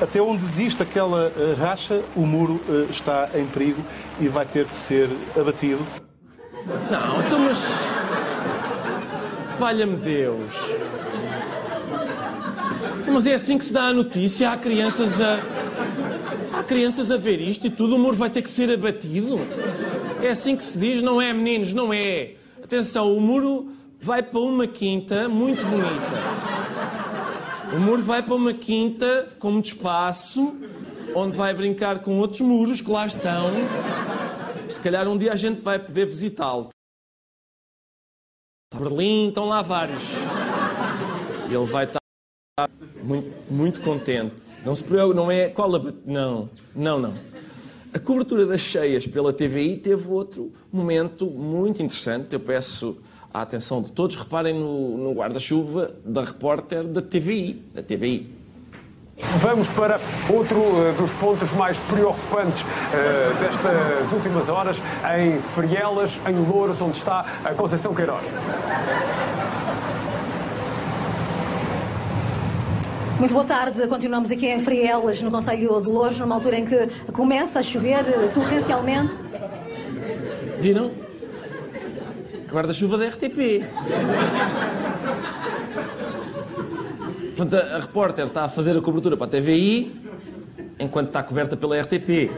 até 0.00 0.20
onde 0.20 0.44
existe 0.44 0.82
aquela 0.82 1.32
eh, 1.34 1.54
racha, 1.58 2.02
o 2.14 2.26
muro 2.26 2.60
eh, 2.68 2.86
está 2.90 3.30
em 3.34 3.46
perigo 3.46 3.82
e 4.20 4.28
vai 4.28 4.44
ter 4.44 4.66
que 4.66 4.76
ser 4.76 5.08
abatido. 5.38 5.86
Não, 6.90 7.26
então 7.26 7.38
mas 7.38 7.64
Valha-me 9.60 9.96
Deus. 9.96 10.54
Mas 13.12 13.26
é 13.26 13.34
assim 13.34 13.58
que 13.58 13.64
se 13.66 13.74
dá 13.74 13.88
a 13.88 13.92
notícia. 13.92 14.48
Há 14.48 14.56
crianças 14.56 15.20
a. 15.20 15.38
Há 16.54 16.62
crianças 16.62 17.10
a 17.10 17.18
ver 17.18 17.42
isto 17.42 17.66
e 17.66 17.70
tudo. 17.70 17.96
O 17.96 17.98
muro 17.98 18.16
vai 18.16 18.30
ter 18.30 18.40
que 18.40 18.48
ser 18.48 18.70
abatido. 18.70 19.38
É 20.22 20.30
assim 20.30 20.56
que 20.56 20.64
se 20.64 20.78
diz, 20.78 21.02
não 21.02 21.20
é, 21.20 21.34
meninos? 21.34 21.74
Não 21.74 21.92
é. 21.92 22.36
Atenção, 22.64 23.14
o 23.14 23.20
muro 23.20 23.70
vai 24.00 24.22
para 24.22 24.40
uma 24.40 24.66
quinta 24.66 25.28
muito 25.28 25.62
bonita. 25.66 26.00
O 27.76 27.80
muro 27.80 28.00
vai 28.00 28.22
para 28.22 28.34
uma 28.34 28.54
quinta 28.54 29.28
com 29.38 29.50
muito 29.50 29.66
espaço, 29.66 30.56
onde 31.14 31.36
vai 31.36 31.52
brincar 31.52 31.98
com 31.98 32.18
outros 32.18 32.40
muros 32.40 32.80
que 32.80 32.90
lá 32.90 33.04
estão. 33.04 33.50
Se 34.66 34.80
calhar 34.80 35.06
um 35.06 35.18
dia 35.18 35.34
a 35.34 35.36
gente 35.36 35.60
vai 35.60 35.78
poder 35.78 36.06
visitá-lo. 36.06 36.70
Berlim, 38.72 39.28
estão 39.28 39.48
lá 39.48 39.62
vários. 39.62 40.04
Ele 41.46 41.66
vai 41.66 41.84
estar 41.86 42.00
muito, 43.02 43.52
muito 43.52 43.80
contente. 43.80 44.34
Não 44.64 44.76
se 44.76 44.84
preocupe, 44.84 45.16
não 45.16 45.30
é. 45.30 45.48
Qual 45.48 45.74
a... 45.74 45.92
Não, 46.06 46.48
não, 46.74 46.98
não. 47.00 47.14
A 47.92 47.98
cobertura 47.98 48.46
das 48.46 48.60
cheias 48.60 49.04
pela 49.06 49.32
TVI 49.32 49.78
teve 49.78 50.08
outro 50.08 50.52
momento 50.72 51.26
muito 51.26 51.82
interessante. 51.82 52.32
Eu 52.32 52.38
peço 52.38 52.98
a 53.34 53.42
atenção 53.42 53.82
de 53.82 53.90
todos. 53.90 54.14
Reparem 54.14 54.54
no, 54.54 54.96
no 54.96 55.12
guarda-chuva 55.14 55.92
da 56.04 56.22
repórter 56.22 56.84
da 56.84 57.02
TVI. 57.02 57.54
Da 57.74 57.82
TVI. 57.82 58.39
Vamos 59.40 59.68
para 59.68 60.00
outro 60.28 60.58
uh, 60.58 60.92
dos 60.98 61.12
pontos 61.12 61.52
mais 61.52 61.78
preocupantes 61.78 62.62
uh, 62.62 62.66
destas 63.40 64.12
últimas 64.12 64.48
horas, 64.48 64.80
em 65.16 65.40
Frielas, 65.54 66.18
em 66.28 66.34
Louros, 66.34 66.80
onde 66.80 66.96
está 66.96 67.24
a 67.44 67.54
Conceição 67.54 67.94
Queiroz. 67.94 68.24
Muito 73.18 73.34
boa 73.34 73.44
tarde. 73.44 73.86
Continuamos 73.86 74.30
aqui 74.30 74.46
em 74.46 74.60
Frielas, 74.60 75.20
no 75.20 75.30
Conselho 75.30 75.80
de 75.80 75.88
Louros, 75.88 76.18
numa 76.18 76.34
altura 76.34 76.58
em 76.58 76.64
que 76.64 76.88
começa 77.12 77.58
a 77.58 77.62
chover 77.62 78.04
torrencialmente. 78.32 79.14
Viram? 80.58 80.90
Guarda-chuva 82.50 82.98
da 82.98 83.08
RTP. 83.08 83.62
Portanto, 87.40 87.54
a, 87.54 87.76
a 87.76 87.80
repórter 87.80 88.26
está 88.26 88.44
a 88.44 88.48
fazer 88.50 88.76
a 88.76 88.82
cobertura 88.82 89.16
para 89.16 89.24
a 89.24 89.30
TVI 89.30 89.90
enquanto 90.78 91.06
está 91.06 91.22
coberta 91.22 91.56
pela 91.56 91.80
RTP. 91.80 92.30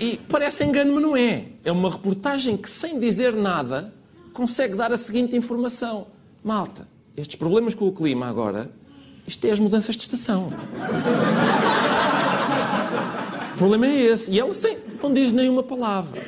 E 0.00 0.16
parece 0.28 0.64
engano, 0.64 0.94
mas 0.94 1.02
não 1.04 1.16
é. 1.16 1.44
É 1.64 1.70
uma 1.70 1.88
reportagem 1.88 2.56
que, 2.56 2.68
sem 2.68 2.98
dizer 2.98 3.32
nada, 3.32 3.94
consegue 4.32 4.74
dar 4.74 4.92
a 4.92 4.96
seguinte 4.96 5.36
informação: 5.36 6.08
Malta, 6.42 6.88
estes 7.16 7.36
problemas 7.36 7.76
com 7.76 7.86
o 7.86 7.92
clima 7.92 8.26
agora, 8.26 8.72
isto 9.24 9.44
é 9.44 9.52
as 9.52 9.60
mudanças 9.60 9.94
de 9.94 10.02
estação. 10.02 10.50
o 13.54 13.56
problema 13.56 13.86
é 13.86 14.00
esse. 14.06 14.32
E 14.32 14.40
ela 14.40 14.52
sem, 14.52 14.78
não 15.00 15.12
diz 15.12 15.30
nenhuma 15.30 15.62
palavra. 15.62 16.20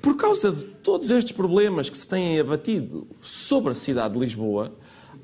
Por 0.00 0.16
causa 0.16 0.50
de 0.50 0.71
todos 0.82 1.10
estes 1.10 1.32
problemas 1.32 1.88
que 1.88 1.96
se 1.96 2.06
têm 2.06 2.38
abatido 2.38 3.06
sobre 3.20 3.72
a 3.72 3.74
cidade 3.74 4.14
de 4.14 4.20
Lisboa, 4.20 4.72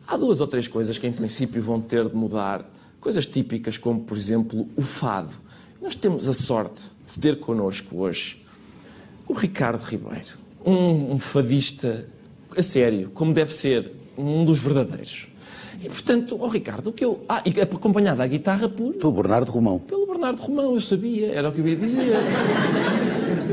há 0.06 0.16
duas 0.16 0.40
ou 0.40 0.46
três 0.46 0.68
coisas 0.68 0.96
que, 0.98 1.06
em 1.06 1.12
princípio, 1.12 1.62
vão 1.62 1.80
ter 1.80 2.08
de 2.08 2.16
mudar. 2.16 2.64
Coisas 3.00 3.26
típicas, 3.26 3.76
como, 3.76 4.00
por 4.00 4.16
exemplo, 4.16 4.68
o 4.76 4.82
fado. 4.82 5.32
Nós 5.80 5.94
temos 5.94 6.28
a 6.28 6.34
sorte 6.34 6.82
de 7.12 7.18
ter 7.18 7.38
connosco 7.40 7.96
hoje 7.96 8.44
o 9.26 9.32
Ricardo 9.34 9.82
Ribeiro, 9.82 10.38
um, 10.64 11.12
um 11.12 11.18
fadista 11.18 12.08
a 12.56 12.62
sério, 12.62 13.10
como 13.12 13.34
deve 13.34 13.52
ser, 13.52 13.92
um 14.16 14.44
dos 14.44 14.58
verdadeiros. 14.58 15.28
E, 15.82 15.88
portanto, 15.88 16.38
ó 16.40 16.46
oh, 16.46 16.48
Ricardo, 16.48 16.88
o 16.88 16.92
que 16.92 17.04
eu. 17.04 17.24
Ah, 17.28 17.42
e 17.44 17.60
acompanhado 17.60 18.20
à 18.20 18.26
guitarra 18.26 18.68
por. 18.68 18.94
Pelo 18.94 19.12
Bernardo 19.12 19.52
Romão. 19.52 19.78
Pelo 19.78 20.06
Bernardo 20.06 20.40
Romão, 20.40 20.74
eu 20.74 20.80
sabia, 20.80 21.32
era 21.32 21.48
o 21.48 21.52
que 21.52 21.60
eu 21.60 21.68
ia 21.68 21.76
dizer. 21.76 22.16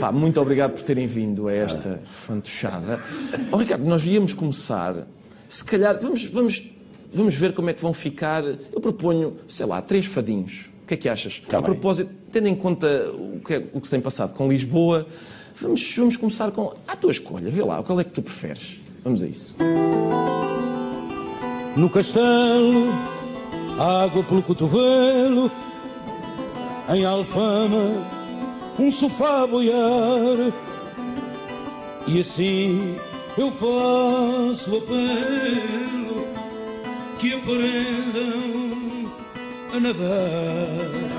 Pá, 0.06 0.12
muito 0.12 0.40
obrigado 0.40 0.74
por 0.74 0.84
terem 0.84 1.08
vindo 1.08 1.48
a 1.48 1.52
esta 1.52 2.00
fantochada. 2.06 3.04
Oh, 3.52 3.58
Ricardo, 3.58 3.84
nós 3.86 4.06
íamos 4.06 4.34
começar, 4.34 5.08
se 5.50 5.66
calhar, 5.66 5.98
vamos, 6.00 6.26
vamos, 6.26 6.72
vamos 7.12 7.34
ver 7.34 7.56
como 7.56 7.72
é 7.72 7.74
que 7.74 7.82
vão 7.82 7.92
ficar. 7.92 8.44
Eu 8.44 8.80
proponho, 8.80 9.38
sei 9.48 9.66
lá, 9.66 9.82
três 9.82 10.06
fadinhos. 10.06 10.70
O 10.84 10.86
que 10.86 10.94
é 10.94 10.98
que 10.98 11.10
achas? 11.10 11.42
Tá 11.50 11.58
a 11.58 11.62
bem. 11.62 11.72
propósito, 11.72 12.14
tendo 12.32 12.48
em 12.48 12.54
conta 12.54 12.86
o 13.14 13.42
que, 13.44 13.56
é, 13.56 13.68
o 13.74 13.82
que 13.82 13.88
se 13.88 13.92
tem 13.92 14.00
passado 14.00 14.36
com 14.36 14.48
Lisboa, 14.48 15.08
vamos, 15.60 15.96
vamos 15.98 16.16
começar 16.18 16.52
com. 16.52 16.76
A 16.88 16.96
tua 16.96 17.10
escolha, 17.10 17.50
vê 17.50 17.64
lá, 17.64 17.82
qual 17.82 18.00
é 18.00 18.04
que 18.04 18.12
tu 18.12 18.22
preferes? 18.22 18.80
Vamos 19.04 19.24
a 19.24 19.26
isso. 19.26 19.56
No 21.76 21.90
castelo, 21.90 22.94
água 23.80 24.24
pelo 24.24 24.44
cotovelo, 24.44 25.52
em 26.94 27.04
Alfama, 27.04 28.15
um 28.80 28.92
sofá 28.92 29.44
a 29.44 29.48
boiar. 29.48 30.54
E 32.08 32.22
assim 32.22 32.96
eu 33.38 33.52
faço 33.52 34.78
apelo 34.78 36.28
que 37.20 37.34
aprendam 37.34 39.12
a 39.74 39.80
nadar. 39.80 41.16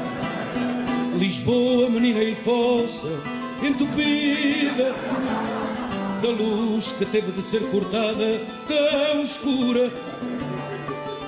Lisboa, 1.18 1.88
menina 1.88 2.22
e 2.22 2.34
fossa, 2.34 3.08
entupida 3.62 4.94
da 6.22 6.28
luz 6.28 6.92
que 6.92 7.06
teve 7.06 7.32
de 7.32 7.42
ser 7.42 7.62
cortada 7.70 8.40
tão 8.68 9.22
escura. 9.22 9.90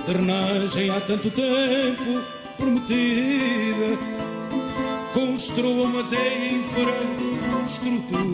Drenagem 0.06 0.90
há 0.90 1.00
tanto 1.00 1.30
tempo 1.30 2.22
prometida 2.56 4.17
construam, 5.18 5.86
mas 5.86 6.12
é 6.12 6.48
infraestrutura. 6.48 8.28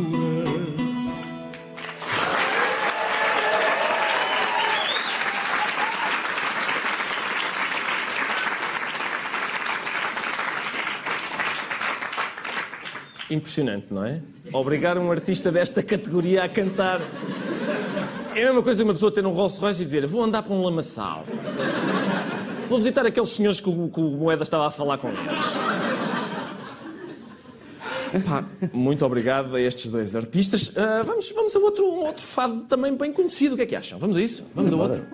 Impressionante, 13.30 13.86
não 13.90 14.04
é? 14.04 14.20
Obrigar 14.52 14.98
um 14.98 15.10
artista 15.10 15.50
desta 15.50 15.82
categoria 15.82 16.44
a 16.44 16.48
cantar. 16.48 17.00
É 18.34 18.42
a 18.42 18.44
mesma 18.46 18.62
coisa 18.62 18.80
que 18.80 18.84
uma 18.84 18.92
pessoa 18.92 19.10
ter 19.10 19.24
um 19.24 19.32
Rolls 19.32 19.58
Royce 19.58 19.80
e 19.80 19.84
dizer: 19.86 20.06
Vou 20.06 20.22
andar 20.22 20.42
para 20.42 20.52
um 20.52 20.62
lamaçal. 20.62 21.24
Vou 22.68 22.76
visitar 22.76 23.06
aqueles 23.06 23.30
senhores 23.30 23.58
que 23.58 23.70
o, 23.70 23.88
que 23.88 24.00
o 24.00 24.10
Moeda 24.10 24.42
estava 24.42 24.66
a 24.66 24.70
falar 24.70 24.98
com 24.98 25.08
eles. 25.08 25.73
Pá, 28.20 28.44
muito 28.72 29.04
obrigado 29.04 29.56
a 29.56 29.60
estes 29.60 29.90
dois 29.90 30.14
artistas. 30.14 30.68
Uh, 30.68 31.04
vamos, 31.04 31.30
vamos 31.30 31.56
a 31.56 31.58
outro, 31.58 31.84
um 31.84 32.06
outro 32.06 32.24
fado 32.24 32.60
também 32.62 32.96
bem 32.96 33.12
conhecido. 33.12 33.54
O 33.54 33.56
que 33.56 33.62
é 33.62 33.66
que 33.66 33.76
acham? 33.76 33.98
Vamos 33.98 34.16
a 34.16 34.22
isso? 34.22 34.46
Vamos 34.54 34.72
a 34.72 34.76
outro. 34.76 35.04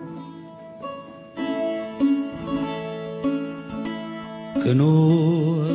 Canoa, 4.63 5.65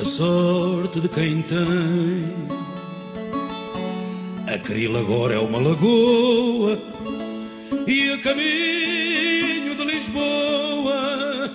a 0.00 0.04
sorte 0.04 1.00
de 1.00 1.08
quem 1.08 1.42
tem. 1.42 2.52
A 4.52 4.58
Cril 4.58 4.96
agora 4.96 5.34
é 5.34 5.38
uma 5.38 5.58
lagoa 5.58 6.78
e 7.86 8.12
a 8.12 8.18
caminho 8.18 9.74
de 9.74 9.84
Lisboa. 9.84 11.52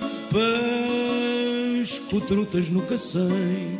Pesco 1.88 2.20
trutas 2.20 2.70
no 2.70 2.82
cacém. 2.82 3.80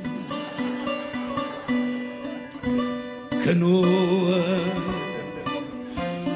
Canoa, 3.44 4.46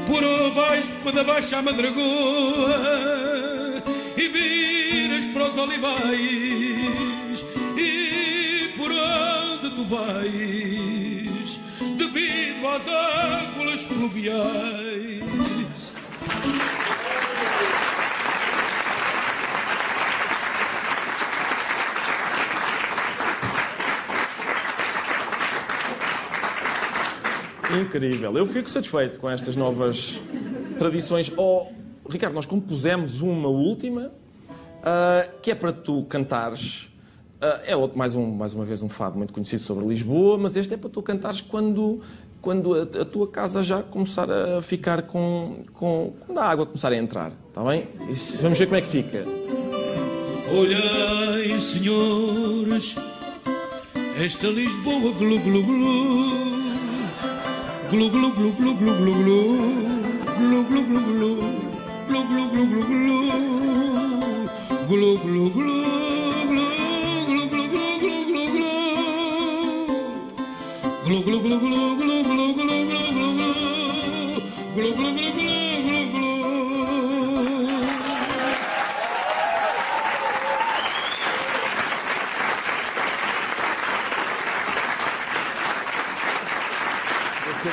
por 0.06 0.22
onde 0.22 0.54
vais 0.54 0.90
da 1.16 1.24
baixa 1.24 1.60
à 1.60 1.62
madragoa 1.62 2.76
e 4.18 4.28
viras 4.28 5.26
para 5.28 5.48
os 5.50 5.58
olivais 5.58 7.46
e 7.78 8.74
por 8.76 8.92
onde 8.92 9.70
tu 9.74 9.86
vais 9.86 11.58
devido 11.98 12.68
às 12.68 12.86
ângulas 12.86 13.86
pluviais. 13.86 15.01
Incrível. 27.80 28.38
Eu 28.38 28.46
fico 28.46 28.70
satisfeito 28.70 29.20
com 29.20 29.30
estas 29.30 29.56
novas 29.56 30.20
tradições. 30.78 31.32
Oh, 31.38 31.68
Ricardo, 32.10 32.34
nós 32.34 32.46
compusemos 32.46 33.22
uma 33.22 33.48
última, 33.48 34.12
ah, 34.84 35.28
que 35.42 35.52
é 35.52 35.56
para 35.56 35.72
tu 35.72 36.04
cantares. 36.04 36.92
Ah, 37.40 37.62
é 37.66 37.76
outro, 37.76 37.98
mais, 37.98 38.14
um, 38.16 38.30
mais 38.32 38.54
uma 38.54 38.66
vez 38.66 38.84
um 38.84 38.90
fado 38.90 39.18
muito 39.18 39.34
conhecido 39.34 39.62
sobre 39.62 39.86
Lisboa, 39.86 40.38
mas 40.38 40.56
este 40.56 40.74
é 40.74 40.78
para 40.78 40.90
tu 40.90 41.02
cantares 41.02 41.42
quando, 41.42 42.02
quando 42.42 42.74
a, 42.74 42.82
a 43.02 43.06
tua 43.06 43.28
casa 43.28 43.64
já 43.64 43.82
começar 43.82 44.30
a 44.30 44.62
ficar 44.62 45.04
com, 45.04 45.64
com. 45.74 46.14
quando 46.26 46.38
a 46.38 46.46
água 46.46 46.66
começar 46.66 46.92
a 46.92 46.98
entrar. 46.98 47.32
Está 47.48 47.64
bem? 47.64 47.88
Isso, 48.10 48.42
vamos 48.42 48.60
ver 48.60 48.66
como 48.66 48.78
é 48.78 48.82
que 48.82 48.88
fica. 48.88 49.26
Olhai, 50.54 51.62
senhores, 51.62 52.96
esta 54.22 54.48
Lisboa 54.48 55.14
glu 55.14 55.40
glu 55.40 55.64
glu. 55.64 56.51
Glu 57.92 58.08
glu 58.10 58.32
glu 58.32 58.50
glu 58.58 58.72
glu 58.80 58.94
glu 59.00 59.14
glu. 59.20 59.40
Glu 60.40 60.60
glu 60.70 60.82
glu 60.88 61.00
glu. 61.08 61.32
Glu 62.08 62.20
glu 62.30 62.44
glu 62.52 62.64
glu 62.72 62.84
glu. 62.88 63.18
Glu 64.88 65.12
glu 65.24 65.44
glu. 65.56 65.76
Glu 66.52 66.66
glu 67.28 67.44
glu 67.52 67.64
glu 67.74 67.88
glu 68.02 68.18
glu 68.30 68.44
glu. 68.56 68.72
Glu 71.06 71.18
glu 71.26 71.38
glu 71.44 71.58
glu 71.60 71.80
glu 72.00 72.16
glu 72.16 72.48
glu 75.36 75.51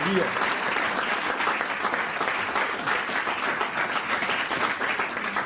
Eu 0.08 0.14
sabia. 0.14 0.24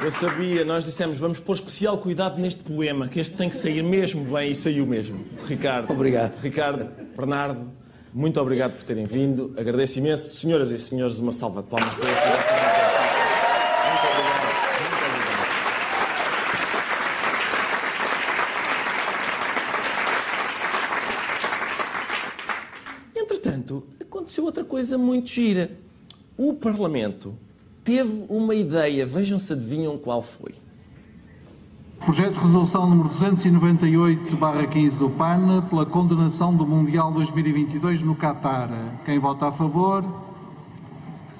Eu 0.02 0.10
sabia, 0.10 0.64
nós 0.64 0.84
dissemos, 0.84 1.18
vamos 1.18 1.38
pôr 1.40 1.54
especial 1.54 1.98
cuidado 1.98 2.40
neste 2.40 2.62
poema, 2.62 3.08
que 3.08 3.20
este 3.20 3.36
tem 3.36 3.48
que 3.48 3.56
sair 3.56 3.82
mesmo 3.82 4.24
bem 4.24 4.50
e 4.50 4.54
saiu 4.54 4.86
mesmo. 4.86 5.24
Ricardo. 5.46 5.92
Obrigado. 5.92 6.40
Ricardo, 6.40 6.88
Bernardo, 7.16 7.70
muito 8.12 8.40
obrigado 8.40 8.72
por 8.72 8.84
terem 8.84 9.04
vindo. 9.04 9.54
Agradeço 9.56 9.98
imenso. 9.98 10.34
Senhoras 10.34 10.70
e 10.70 10.78
senhores, 10.78 11.18
uma 11.18 11.32
salva 11.32 11.62
de 11.62 11.68
palmas 11.68 11.94
para 11.94 12.10
esse 12.10 12.28
Muito 12.28 12.42
obrigado. 14.12 14.42
Muito 14.80 14.96
obrigado. 15.06 15.42
Entretanto, 23.16 23.86
aconteceu 24.00 24.44
outra 24.44 24.64
coisa 24.82 24.98
muito 24.98 25.30
gira. 25.30 25.70
O 26.36 26.54
Parlamento 26.54 27.36
teve 27.84 28.26
uma 28.28 28.52
ideia, 28.52 29.06
vejam 29.06 29.38
se 29.38 29.52
adivinham 29.52 29.96
qual 29.96 30.20
foi. 30.20 30.52
Projeto 32.04 32.34
de 32.34 32.40
Resolução 32.40 32.90
número 32.90 33.08
298-15 33.10 34.98
do 34.98 35.08
PAN 35.10 35.62
pela 35.70 35.86
condenação 35.86 36.52
do 36.52 36.66
Mundial 36.66 37.12
2022 37.12 38.02
no 38.02 38.16
Qatar. 38.16 38.70
Quem 39.04 39.20
vota 39.20 39.46
a 39.46 39.52
favor? 39.52 40.04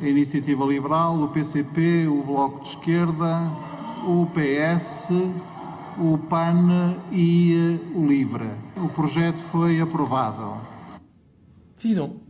A 0.00 0.06
Iniciativa 0.06 0.64
Liberal, 0.64 1.20
o 1.20 1.28
PCP, 1.28 2.06
o 2.06 2.22
Bloco 2.22 2.62
de 2.62 2.68
Esquerda, 2.68 3.50
o 4.06 4.24
PS, 4.26 5.08
o 5.98 6.16
PAN 6.16 6.94
e 7.10 7.80
eh, 7.82 7.98
o 7.98 8.06
LIVRE. 8.06 8.50
O 8.76 8.88
projeto 8.88 9.42
foi 9.42 9.80
aprovado. 9.80 10.58
Viram? 11.76 12.21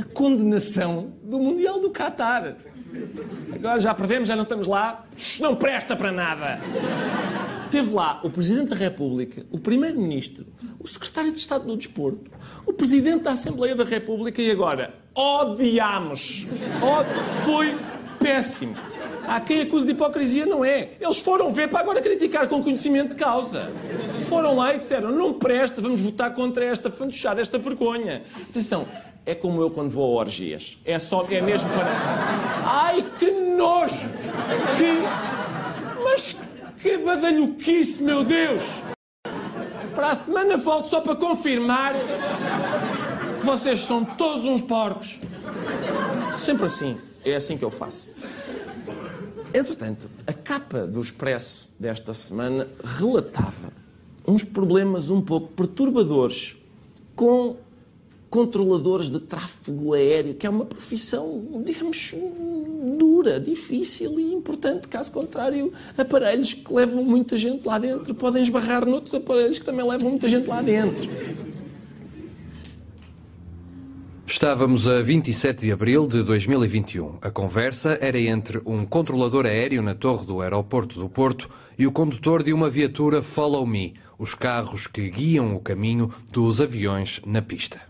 A 0.00 0.04
condenação 0.14 1.12
do 1.22 1.38
Mundial 1.38 1.78
do 1.80 1.90
Qatar. 1.90 2.56
Agora 3.54 3.78
já 3.80 3.92
perdemos, 3.94 4.28
já 4.28 4.34
não 4.34 4.44
estamos 4.44 4.66
lá. 4.66 5.04
Não 5.38 5.54
presta 5.54 5.94
para 5.94 6.10
nada. 6.10 6.58
Teve 7.70 7.94
lá 7.94 8.20
o 8.24 8.30
Presidente 8.30 8.70
da 8.70 8.76
República, 8.76 9.44
o 9.50 9.58
Primeiro-Ministro, 9.58 10.46
o 10.78 10.88
Secretário 10.88 11.30
de 11.30 11.38
Estado 11.38 11.66
do 11.66 11.76
Desporto, 11.76 12.30
o 12.66 12.72
Presidente 12.72 13.22
da 13.24 13.32
Assembleia 13.32 13.76
da 13.76 13.84
República 13.84 14.42
e 14.42 14.50
agora 14.50 14.94
odiamos. 15.14 16.46
Odi- 16.82 17.44
Foi 17.44 17.78
péssimo. 18.18 18.74
Há 19.28 19.40
quem 19.40 19.60
acuse 19.60 19.86
de 19.86 19.92
hipocrisia, 19.92 20.44
não 20.46 20.64
é? 20.64 20.92
Eles 21.00 21.18
foram 21.20 21.52
ver 21.52 21.68
para 21.68 21.78
agora 21.80 22.00
criticar 22.02 22.48
com 22.48 22.60
conhecimento 22.62 23.10
de 23.10 23.16
causa. 23.16 23.70
Foram 24.28 24.56
lá 24.56 24.74
e 24.74 24.78
disseram: 24.78 25.12
não 25.12 25.34
presta, 25.34 25.80
vamos 25.80 26.00
votar 26.00 26.34
contra 26.34 26.64
esta 26.64 26.90
fantochada, 26.90 27.40
esta 27.40 27.56
vergonha. 27.58 28.22
Atenção, 28.50 28.88
é 29.26 29.34
como 29.34 29.60
eu 29.60 29.70
quando 29.70 29.90
vou 29.90 30.18
a 30.18 30.22
orgias. 30.22 30.78
É 30.84 30.98
só, 30.98 31.26
é 31.30 31.40
mesmo 31.40 31.68
para. 31.70 31.90
Ai, 32.64 33.02
que 33.18 33.30
nojo! 33.30 34.08
Que. 34.76 36.02
Mas 36.02 36.36
que 36.82 36.98
badalhoquice, 36.98 38.02
meu 38.02 38.24
Deus! 38.24 38.64
Para 39.94 40.12
a 40.12 40.14
semana 40.14 40.56
volto 40.56 40.88
só 40.88 41.00
para 41.00 41.14
confirmar 41.14 41.94
que 43.38 43.44
vocês 43.44 43.80
são 43.80 44.04
todos 44.04 44.44
uns 44.44 44.62
porcos. 44.62 45.20
Sempre 46.30 46.66
assim. 46.66 46.98
É 47.24 47.34
assim 47.34 47.58
que 47.58 47.64
eu 47.64 47.70
faço. 47.70 48.08
Entretanto, 49.52 50.08
a 50.26 50.32
capa 50.32 50.86
do 50.86 51.02
Expresso 51.02 51.68
desta 51.78 52.14
semana 52.14 52.68
relatava 52.82 53.72
uns 54.26 54.44
problemas 54.44 55.10
um 55.10 55.20
pouco 55.20 55.48
perturbadores 55.48 56.56
com 57.14 57.56
controladores 58.30 59.10
de 59.10 59.18
tráfego 59.18 59.92
aéreo, 59.92 60.34
que 60.34 60.46
é 60.46 60.50
uma 60.50 60.64
profissão, 60.64 61.62
digamos, 61.66 62.14
dura, 62.96 63.40
difícil 63.40 64.20
e 64.20 64.32
importante. 64.32 64.86
Caso 64.86 65.10
contrário, 65.10 65.72
aparelhos 65.98 66.54
que 66.54 66.72
levam 66.72 67.04
muita 67.04 67.36
gente 67.36 67.66
lá 67.66 67.78
dentro 67.78 68.14
podem 68.14 68.42
esbarrar 68.42 68.86
noutros 68.86 69.14
aparelhos 69.14 69.58
que 69.58 69.64
também 69.64 69.86
levam 69.86 70.10
muita 70.10 70.28
gente 70.28 70.46
lá 70.46 70.62
dentro. 70.62 71.10
Estávamos 74.24 74.86
a 74.86 75.02
27 75.02 75.62
de 75.62 75.72
abril 75.72 76.06
de 76.06 76.22
2021. 76.22 77.18
A 77.20 77.32
conversa 77.32 77.98
era 78.00 78.18
entre 78.18 78.62
um 78.64 78.86
controlador 78.86 79.44
aéreo 79.44 79.82
na 79.82 79.92
torre 79.92 80.24
do 80.24 80.40
aeroporto 80.40 81.00
do 81.00 81.08
Porto 81.08 81.50
e 81.76 81.84
o 81.84 81.90
condutor 81.90 82.44
de 82.44 82.52
uma 82.52 82.70
viatura 82.70 83.24
Follow 83.24 83.66
Me, 83.66 83.94
os 84.16 84.32
carros 84.32 84.86
que 84.86 85.10
guiam 85.10 85.56
o 85.56 85.60
caminho 85.60 86.14
dos 86.30 86.60
aviões 86.60 87.20
na 87.26 87.42
pista. 87.42 87.89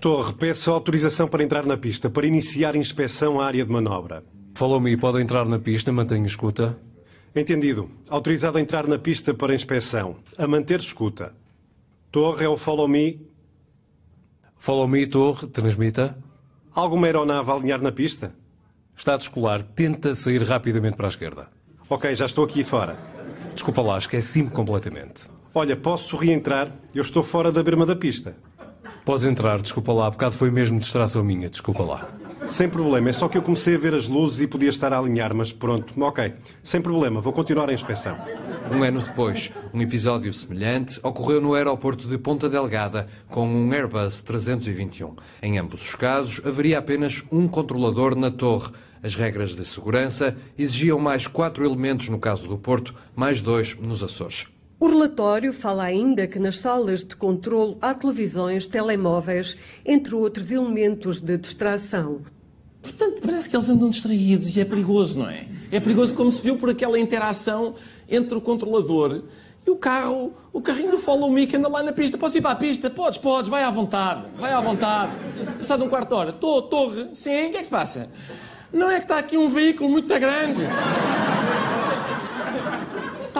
Torre, 0.00 0.32
peço 0.32 0.70
autorização 0.70 1.28
para 1.28 1.44
entrar 1.44 1.66
na 1.66 1.76
pista, 1.76 2.08
para 2.08 2.26
iniciar 2.26 2.74
inspeção 2.74 3.38
à 3.38 3.44
área 3.44 3.62
de 3.62 3.70
manobra. 3.70 4.24
Follow 4.54 4.80
Me 4.80 4.96
pode 4.96 5.20
entrar 5.20 5.44
na 5.44 5.58
pista, 5.58 5.92
mantenha 5.92 6.24
escuta. 6.24 6.78
Entendido. 7.36 7.90
Autorizado 8.08 8.56
a 8.56 8.62
entrar 8.62 8.86
na 8.86 8.98
pista 8.98 9.34
para 9.34 9.54
inspeção. 9.54 10.16
A 10.38 10.46
manter 10.46 10.80
escuta. 10.80 11.34
Torre 12.10 12.46
é 12.46 12.48
o 12.48 12.56
Follow 12.56 12.88
Me. 12.88 13.20
Follow 14.56 14.88
Me, 14.88 15.06
torre, 15.06 15.46
transmita. 15.48 16.16
Alguma 16.74 17.06
aeronave 17.06 17.50
a 17.50 17.54
alinhar 17.54 17.82
na 17.82 17.92
pista? 17.92 18.34
Está 18.96 19.14
a 19.14 19.16
descolar, 19.18 19.62
tenta 19.62 20.14
sair 20.14 20.42
rapidamente 20.42 20.96
para 20.96 21.08
a 21.08 21.10
esquerda. 21.10 21.48
Ok, 21.90 22.14
já 22.14 22.24
estou 22.24 22.46
aqui 22.46 22.64
fora. 22.64 22.98
Desculpa 23.52 23.82
lá, 23.82 23.98
esqueci-me 23.98 24.48
completamente. 24.48 25.28
Olha, 25.54 25.76
posso 25.76 26.16
reentrar? 26.16 26.72
Eu 26.94 27.02
estou 27.02 27.22
fora 27.22 27.52
da 27.52 27.62
berma 27.62 27.84
da 27.84 27.96
pista. 27.96 28.34
Podes 29.10 29.24
entrar, 29.24 29.60
desculpa 29.60 29.92
lá, 29.92 30.06
há 30.06 30.10
bocado 30.12 30.36
foi 30.36 30.52
mesmo 30.52 30.78
distração 30.78 31.24
minha, 31.24 31.50
desculpa 31.50 31.82
lá. 31.82 32.08
Sem 32.46 32.68
problema, 32.68 33.10
é 33.10 33.12
só 33.12 33.28
que 33.28 33.36
eu 33.36 33.42
comecei 33.42 33.74
a 33.74 33.78
ver 33.78 33.92
as 33.92 34.06
luzes 34.06 34.40
e 34.40 34.46
podia 34.46 34.68
estar 34.68 34.92
a 34.92 34.98
alinhar, 34.98 35.34
mas 35.34 35.50
pronto, 35.50 36.00
ok. 36.00 36.32
Sem 36.62 36.80
problema, 36.80 37.20
vou 37.20 37.32
continuar 37.32 37.68
a 37.68 37.72
inspeção. 37.72 38.16
Um 38.72 38.84
ano 38.84 39.02
depois, 39.02 39.50
um 39.74 39.82
episódio 39.82 40.32
semelhante 40.32 41.00
ocorreu 41.02 41.40
no 41.40 41.54
aeroporto 41.54 42.06
de 42.06 42.16
Ponta 42.18 42.48
Delgada 42.48 43.08
com 43.28 43.48
um 43.48 43.72
Airbus 43.72 44.20
321. 44.20 45.16
Em 45.42 45.58
ambos 45.58 45.82
os 45.82 45.96
casos, 45.96 46.40
haveria 46.46 46.78
apenas 46.78 47.24
um 47.32 47.48
controlador 47.48 48.14
na 48.14 48.30
torre. 48.30 48.70
As 49.02 49.16
regras 49.16 49.56
de 49.56 49.64
segurança 49.64 50.36
exigiam 50.56 51.00
mais 51.00 51.26
quatro 51.26 51.64
elementos 51.64 52.08
no 52.08 52.20
caso 52.20 52.46
do 52.46 52.56
Porto, 52.56 52.94
mais 53.16 53.40
dois 53.40 53.76
nos 53.76 54.04
Açores. 54.04 54.46
O 54.80 54.88
relatório 54.88 55.52
fala 55.52 55.84
ainda 55.84 56.26
que 56.26 56.38
nas 56.38 56.58
salas 56.58 57.04
de 57.04 57.14
controlo 57.14 57.76
há 57.82 57.92
televisões, 57.92 58.66
telemóveis, 58.66 59.54
entre 59.84 60.14
outros 60.14 60.50
elementos 60.50 61.20
de 61.20 61.36
distração. 61.36 62.22
Portanto, 62.80 63.20
parece 63.20 63.46
que 63.46 63.54
eles 63.54 63.68
andam 63.68 63.90
distraídos 63.90 64.56
e 64.56 64.58
é 64.58 64.64
perigoso, 64.64 65.18
não 65.18 65.28
é? 65.28 65.46
É 65.70 65.78
perigoso 65.78 66.14
como 66.14 66.32
se 66.32 66.40
viu 66.40 66.56
por 66.56 66.70
aquela 66.70 66.98
interação 66.98 67.74
entre 68.08 68.34
o 68.38 68.40
controlador 68.40 69.24
e 69.66 69.70
o 69.70 69.76
carro, 69.76 70.32
o 70.50 70.62
carrinho 70.62 70.92
do 70.92 70.98
Follow 70.98 71.30
Me 71.30 71.46
que 71.46 71.58
anda 71.58 71.68
lá 71.68 71.82
na 71.82 71.92
pista. 71.92 72.16
Posso 72.16 72.38
ir 72.38 72.40
para 72.40 72.52
a 72.52 72.56
pista? 72.56 72.88
Podes, 72.88 73.18
podes, 73.18 73.50
vai 73.50 73.62
à 73.62 73.70
vontade, 73.70 74.28
vai 74.38 74.54
à 74.54 74.62
vontade. 74.62 75.12
Passado 75.58 75.84
um 75.84 75.90
quarto 75.90 76.08
de 76.08 76.14
hora, 76.14 76.30
estou, 76.30 76.62
torre, 76.62 77.08
sim, 77.12 77.48
o 77.48 77.50
que 77.50 77.56
é 77.56 77.58
que 77.58 77.64
se 77.64 77.70
passa? 77.70 78.08
Não 78.72 78.90
é 78.90 78.96
que 78.96 79.04
está 79.04 79.18
aqui 79.18 79.36
um 79.36 79.50
veículo 79.50 79.90
muito 79.90 80.08
grande. 80.08 80.62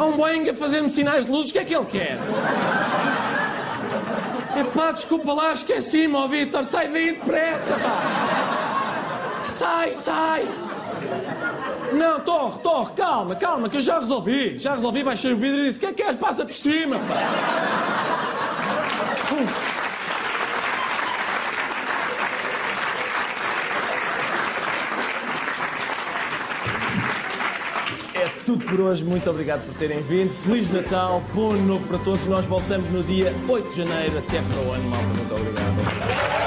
Está 0.00 0.08
um 0.08 0.16
Boeing 0.16 0.48
a 0.48 0.54
fazer-me 0.54 0.88
sinais 0.88 1.26
de 1.26 1.30
luzes, 1.30 1.50
o 1.50 1.52
que 1.52 1.58
é 1.58 1.64
que 1.66 1.76
ele 1.76 1.84
quer? 1.84 2.18
É 4.56 4.64
pá, 4.74 4.92
desculpa 4.92 5.34
lá, 5.34 5.52
esqueci-me, 5.52 6.14
ó 6.14 6.26
Vitor, 6.26 6.64
sai 6.64 6.88
daí 6.88 7.12
depressa, 7.12 7.74
pá! 7.74 9.42
Sai, 9.44 9.92
sai! 9.92 10.48
Não, 11.92 12.18
Torre, 12.20 12.60
Torre, 12.60 12.92
calma, 12.94 13.36
calma, 13.36 13.68
que 13.68 13.76
eu 13.76 13.80
já 13.82 13.98
resolvi. 13.98 14.58
Já 14.58 14.74
resolvi, 14.74 15.02
baixei 15.02 15.34
o 15.34 15.36
vidro 15.36 15.60
e 15.60 15.66
disse: 15.66 15.76
O 15.76 15.80
que 15.80 15.86
é 15.86 15.92
que 15.92 16.02
és? 16.02 16.16
Passa 16.16 16.46
por 16.46 16.54
cima, 16.54 16.96
pá! 17.00 17.20
É 28.14 28.39
tudo 28.50 28.64
por 28.64 28.80
hoje. 28.80 29.04
Muito 29.04 29.30
obrigado 29.30 29.64
por 29.64 29.74
terem 29.74 30.00
vindo. 30.00 30.30
Feliz 30.30 30.70
Natal, 30.70 31.22
bom 31.32 31.52
ano 31.52 31.66
novo 31.66 31.86
para 31.86 31.98
todos. 31.98 32.24
Nós 32.26 32.46
voltamos 32.46 32.90
no 32.90 33.02
dia 33.04 33.32
8 33.48 33.70
de 33.70 33.76
janeiro. 33.76 34.18
Até 34.18 34.40
para 34.42 34.60
o 34.62 34.72
ano, 34.72 34.90
malta. 34.90 35.06
Muito 35.06 35.34
obrigado. 35.34 35.70
obrigado. 35.70 36.39